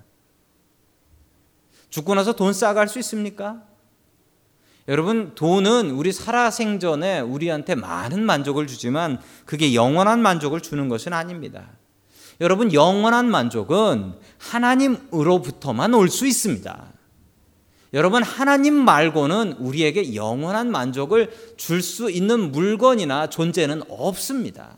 죽고 1.89 2.15
나서 2.15 2.34
돈 2.34 2.54
싸갈 2.54 2.88
수 2.89 3.00
있습니까? 3.00 3.63
여러분, 4.88 5.34
돈은 5.36 5.91
우리 5.91 6.12
살아생전에 6.12 7.21
우리한테 7.21 7.76
많은 7.76 8.24
만족을 8.24 8.67
주지만 8.67 9.19
그게 9.45 9.74
영원한 9.74 10.21
만족을 10.21 10.62
주는 10.62 10.89
것은 10.89 11.13
아닙니다. 11.13 11.71
여러분, 12.41 12.74
영원한 12.74 13.32
만족은 13.32 14.13
하나님으로부터만 14.38 15.93
올 15.93 16.10
수 16.10 16.28
있습니다. 16.28 16.93
여러분, 17.93 18.21
하나님 18.21 18.74
말고는 18.74 19.54
우리에게 19.54 20.13
영원한 20.13 20.69
만족을 20.69 21.32
줄 21.56 21.82
수 21.82 22.12
있는 22.12 22.52
물건이나 22.52 23.30
존재는 23.30 23.84
없습니다. 23.88 24.76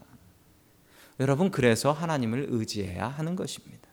여러분 1.20 1.50
그래서 1.52 1.92
하나님을 1.92 2.48
의지해야 2.50 3.08
하는 3.08 3.36
것입니다. 3.36 3.88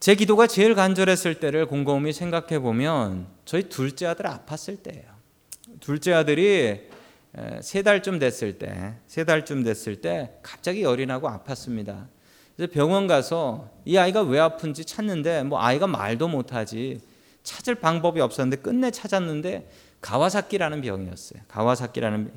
제 0.00 0.14
기도가 0.14 0.46
제일 0.46 0.74
간절했을 0.74 1.36
때를 1.40 1.66
곰곰이 1.66 2.12
생각해 2.12 2.58
보면 2.58 3.28
저희 3.44 3.68
둘째 3.68 4.06
아들 4.06 4.26
아팠을 4.26 4.82
때예요. 4.82 5.04
둘째 5.80 6.12
아들이 6.12 6.88
세 7.60 7.82
달쯤 7.82 8.18
됐을 8.18 8.58
때, 8.58 8.94
세 9.06 9.24
달쯤 9.24 9.62
됐을 9.62 10.00
때 10.00 10.38
갑자기 10.42 10.82
열이 10.82 11.06
나고 11.06 11.28
아팠습니다. 11.28 12.06
그래서 12.56 12.72
병원 12.72 13.06
가서 13.06 13.70
이 13.84 13.96
아이가 13.96 14.22
왜 14.22 14.38
아픈지 14.38 14.84
찾는데 14.84 15.44
뭐 15.44 15.60
아이가 15.60 15.86
말도 15.86 16.28
못하지 16.28 17.00
찾을 17.42 17.76
방법이 17.76 18.20
없었는데 18.20 18.62
끝내 18.62 18.90
찾았는데 18.90 19.70
가와사키라는 20.00 20.82
병이었어요. 20.82 21.42
가와사키라는 21.48 22.32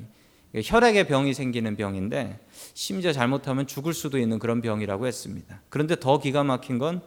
혈액의 0.64 1.06
병이 1.06 1.34
생기는 1.34 1.76
병인데 1.76 2.38
심지어 2.74 3.12
잘못하면 3.12 3.66
죽을 3.66 3.92
수도 3.92 4.18
있는 4.18 4.38
그런 4.38 4.60
병이라고 4.62 5.06
했습니다. 5.06 5.60
그런데 5.68 5.96
더 5.98 6.18
기가 6.18 6.44
막힌 6.44 6.78
건 6.78 7.02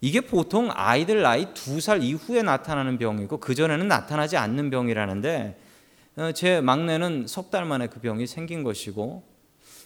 이게 0.00 0.20
보통 0.20 0.70
아이들 0.72 1.22
나이 1.22 1.52
두 1.54 1.80
살 1.80 2.02
이후에 2.02 2.42
나타나는 2.42 2.98
병이고 2.98 3.38
그 3.38 3.54
전에는 3.54 3.88
나타나지 3.88 4.36
않는 4.36 4.70
병이라는데 4.70 5.58
어, 6.16 6.32
제 6.32 6.60
막내는 6.60 7.26
석 7.26 7.50
달 7.50 7.64
만에 7.64 7.86
그 7.88 8.00
병이 8.00 8.26
생긴 8.26 8.62
것이고 8.62 9.22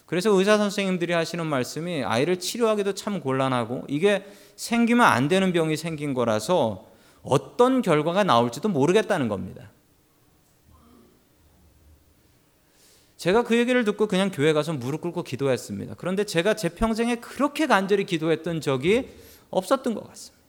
그래서 0.06 0.30
의사 0.30 0.58
선생님들이 0.58 1.14
하시는 1.14 1.46
말씀이 1.46 2.04
아이를 2.04 2.38
치료하기도 2.38 2.94
참 2.94 3.20
곤란하고 3.20 3.84
이게 3.88 4.26
생기면 4.56 5.06
안 5.06 5.28
되는 5.28 5.52
병이 5.52 5.76
생긴 5.78 6.12
거라서 6.12 6.86
어떤 7.22 7.80
결과가 7.80 8.24
나올지도 8.24 8.68
모르겠다는 8.68 9.28
겁니다. 9.28 9.70
제가 13.22 13.44
그 13.44 13.56
얘기를 13.56 13.84
듣고 13.84 14.08
그냥 14.08 14.32
교회 14.32 14.52
가서 14.52 14.72
무릎 14.72 15.02
꿇고 15.02 15.22
기도했습니다. 15.22 15.94
그런데 15.96 16.24
제가 16.24 16.54
제 16.54 16.68
평생에 16.70 17.20
그렇게 17.20 17.68
간절히 17.68 18.04
기도했던 18.04 18.60
적이 18.60 19.10
없었던 19.48 19.94
것 19.94 20.04
같습니다. 20.08 20.42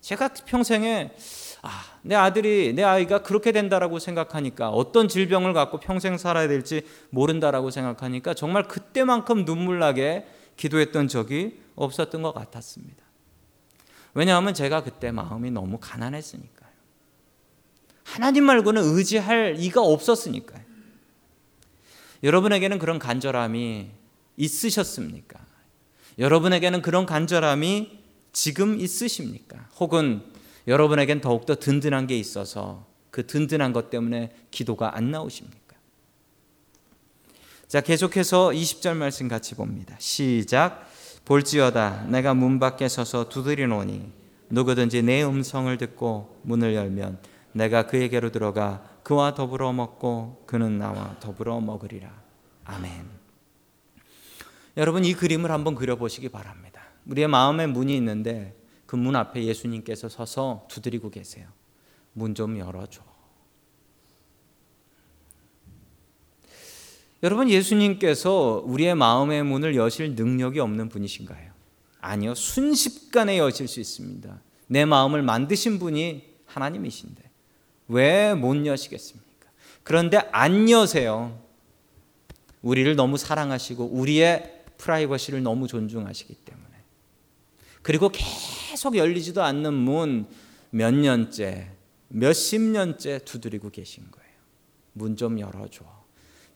제가 0.00 0.28
평생에 0.46 1.14
아, 1.60 1.70
내 2.00 2.14
아들이 2.14 2.72
내 2.72 2.82
아이가 2.82 3.22
그렇게 3.22 3.52
된다라고 3.52 3.98
생각하니까 3.98 4.70
어떤 4.70 5.06
질병을 5.06 5.52
갖고 5.52 5.80
평생 5.80 6.16
살아야 6.16 6.48
될지 6.48 6.80
모른다라고 7.10 7.70
생각하니까 7.70 8.32
정말 8.32 8.66
그때만큼 8.66 9.44
눈물 9.44 9.78
나게 9.78 10.26
기도했던 10.56 11.08
적이 11.08 11.60
없었던 11.74 12.22
것 12.22 12.32
같았습니다. 12.32 13.04
왜냐하면 14.14 14.54
제가 14.54 14.82
그때 14.82 15.10
마음이 15.10 15.50
너무 15.50 15.76
가난했으니까요. 15.78 16.70
하나님 18.02 18.44
말고는 18.44 18.82
의지할 18.82 19.56
이가 19.58 19.82
없었으니까요. 19.82 20.65
여러분에게는 22.22 22.78
그런 22.78 22.98
간절함이 22.98 23.90
있으셨습니까? 24.36 25.38
여러분에게는 26.18 26.82
그런 26.82 27.06
간절함이 27.06 27.98
지금 28.32 28.80
있으십니까? 28.80 29.68
혹은 29.78 30.22
여러분에겐 30.66 31.20
더욱더 31.20 31.54
든든한 31.54 32.06
게 32.06 32.18
있어서 32.18 32.86
그 33.10 33.26
든든한 33.26 33.72
것 33.72 33.90
때문에 33.90 34.34
기도가 34.50 34.96
안 34.96 35.10
나오십니까? 35.10 35.76
자, 37.68 37.80
계속해서 37.80 38.50
20절 38.50 38.94
말씀 38.94 39.28
같이 39.28 39.54
봅니다. 39.54 39.96
시작. 39.98 40.90
볼지어다 41.24 42.04
내가 42.04 42.34
문 42.34 42.60
밖에 42.60 42.88
서서 42.88 43.28
두드리노니 43.28 44.12
누구든지 44.48 45.02
내 45.02 45.24
음성을 45.24 45.76
듣고 45.76 46.38
문을 46.42 46.74
열면 46.74 47.18
내가 47.52 47.86
그에게로 47.86 48.30
들어가 48.30 48.88
그와 49.06 49.34
더불어 49.34 49.72
먹고 49.72 50.42
그는 50.46 50.78
나와 50.78 51.16
더불어 51.20 51.60
먹으리라. 51.60 52.12
아멘. 52.64 53.08
여러분 54.76 55.04
이 55.04 55.14
그림을 55.14 55.52
한번 55.52 55.76
그려 55.76 55.94
보시기 55.94 56.28
바랍니다. 56.28 56.82
우리의 57.06 57.28
마음에 57.28 57.68
문이 57.68 57.94
있는데 57.98 58.60
그 58.84 58.96
문 58.96 59.14
앞에 59.14 59.44
예수님께서 59.44 60.08
서서 60.08 60.66
두드리고 60.68 61.10
계세요. 61.10 61.46
문 62.14 62.34
좀 62.34 62.58
열어줘. 62.58 63.00
여러분 67.22 67.48
예수님께서 67.48 68.64
우리의 68.66 68.96
마음의 68.96 69.44
문을 69.44 69.76
여실 69.76 70.16
능력이 70.16 70.58
없는 70.58 70.88
분이신가요? 70.88 71.52
아니요. 72.00 72.34
순식간에 72.34 73.38
여실 73.38 73.68
수 73.68 73.78
있습니다. 73.78 74.42
내 74.66 74.84
마음을 74.84 75.22
만드신 75.22 75.78
분이 75.78 76.24
하나님이신데 76.46 77.25
왜 77.88 78.34
못 78.34 78.64
여시겠습니까? 78.66 79.48
그런데 79.82 80.18
안 80.32 80.68
여세요. 80.70 81.40
우리를 82.62 82.96
너무 82.96 83.16
사랑하시고 83.16 83.84
우리의 83.86 84.64
프라이버시를 84.78 85.42
너무 85.42 85.66
존중하시기 85.68 86.34
때문에. 86.34 86.66
그리고 87.82 88.10
계속 88.12 88.96
열리지도 88.96 89.42
않는 89.42 89.72
문 89.74 90.26
몇 90.70 90.92
년째, 90.92 91.70
몇십 92.08 92.60
년째 92.60 93.20
두드리고 93.20 93.70
계신 93.70 94.04
거예요. 94.10 94.26
문 94.92 95.16
좀 95.16 95.38
열어줘. 95.38 95.84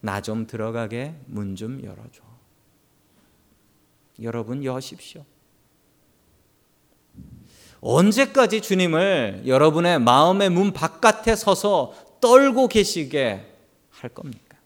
나 0.01 0.21
좀 0.21 0.47
들어가게 0.47 1.14
문 1.27 1.55
좀 1.57 1.83
열어줘. 1.83 2.23
여러분 4.23 4.64
여십시오. 4.64 5.25
언제까지 7.81 8.61
주님을 8.61 9.45
여러분의 9.47 10.01
마음의 10.01 10.51
문 10.51 10.73
바깥에 10.73 11.35
서서 11.35 11.95
떨고 12.21 12.69
계시게 12.69 13.47
할 13.90 14.11
겁니까? 14.11 14.59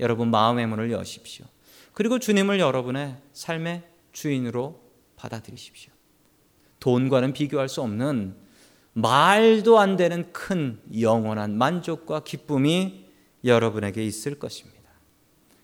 여러분 0.00 0.30
마음의 0.30 0.66
문을 0.66 0.90
여십시오. 0.90 1.46
그리고 1.92 2.18
주님을 2.18 2.58
여러분의 2.60 3.16
삶의 3.32 3.82
주인으로 4.12 4.80
받아들이십시오. 5.16 5.92
돈과는 6.80 7.32
비교할 7.32 7.68
수 7.68 7.80
없는 7.82 8.34
말도 8.94 9.78
안 9.78 9.96
되는 9.96 10.32
큰 10.32 10.80
영원한 11.00 11.56
만족과 11.56 12.24
기쁨이 12.24 13.06
여러분에게 13.44 14.04
있을 14.04 14.38
것입니다. 14.38 14.82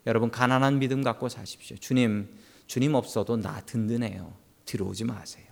여러분 0.07 0.31
가난한 0.31 0.79
믿음 0.79 1.03
갖고 1.03 1.29
사십시오. 1.29 1.77
주님, 1.77 2.29
주님 2.67 2.95
없어도 2.95 3.37
나 3.37 3.61
든든해요. 3.67 4.33
들어오지 4.65 5.05
마세요. 5.05 5.48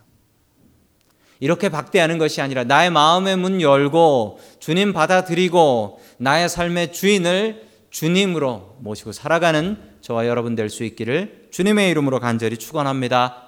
이렇게 1.40 1.68
박대하는 1.68 2.18
것이 2.18 2.40
아니라 2.40 2.64
나의 2.64 2.90
마음의 2.90 3.36
문 3.36 3.60
열고 3.60 4.40
주님 4.60 4.92
받아들이고 4.92 6.00
나의 6.18 6.48
삶의 6.48 6.92
주인을 6.92 7.66
주님으로 7.90 8.76
모시고 8.80 9.12
살아가는 9.12 9.78
저와 10.00 10.26
여러분 10.26 10.54
될 10.54 10.68
수 10.70 10.84
있기를 10.84 11.48
주님의 11.50 11.90
이름으로 11.90 12.20
간절히 12.20 12.56
축원합니다. 12.56 13.45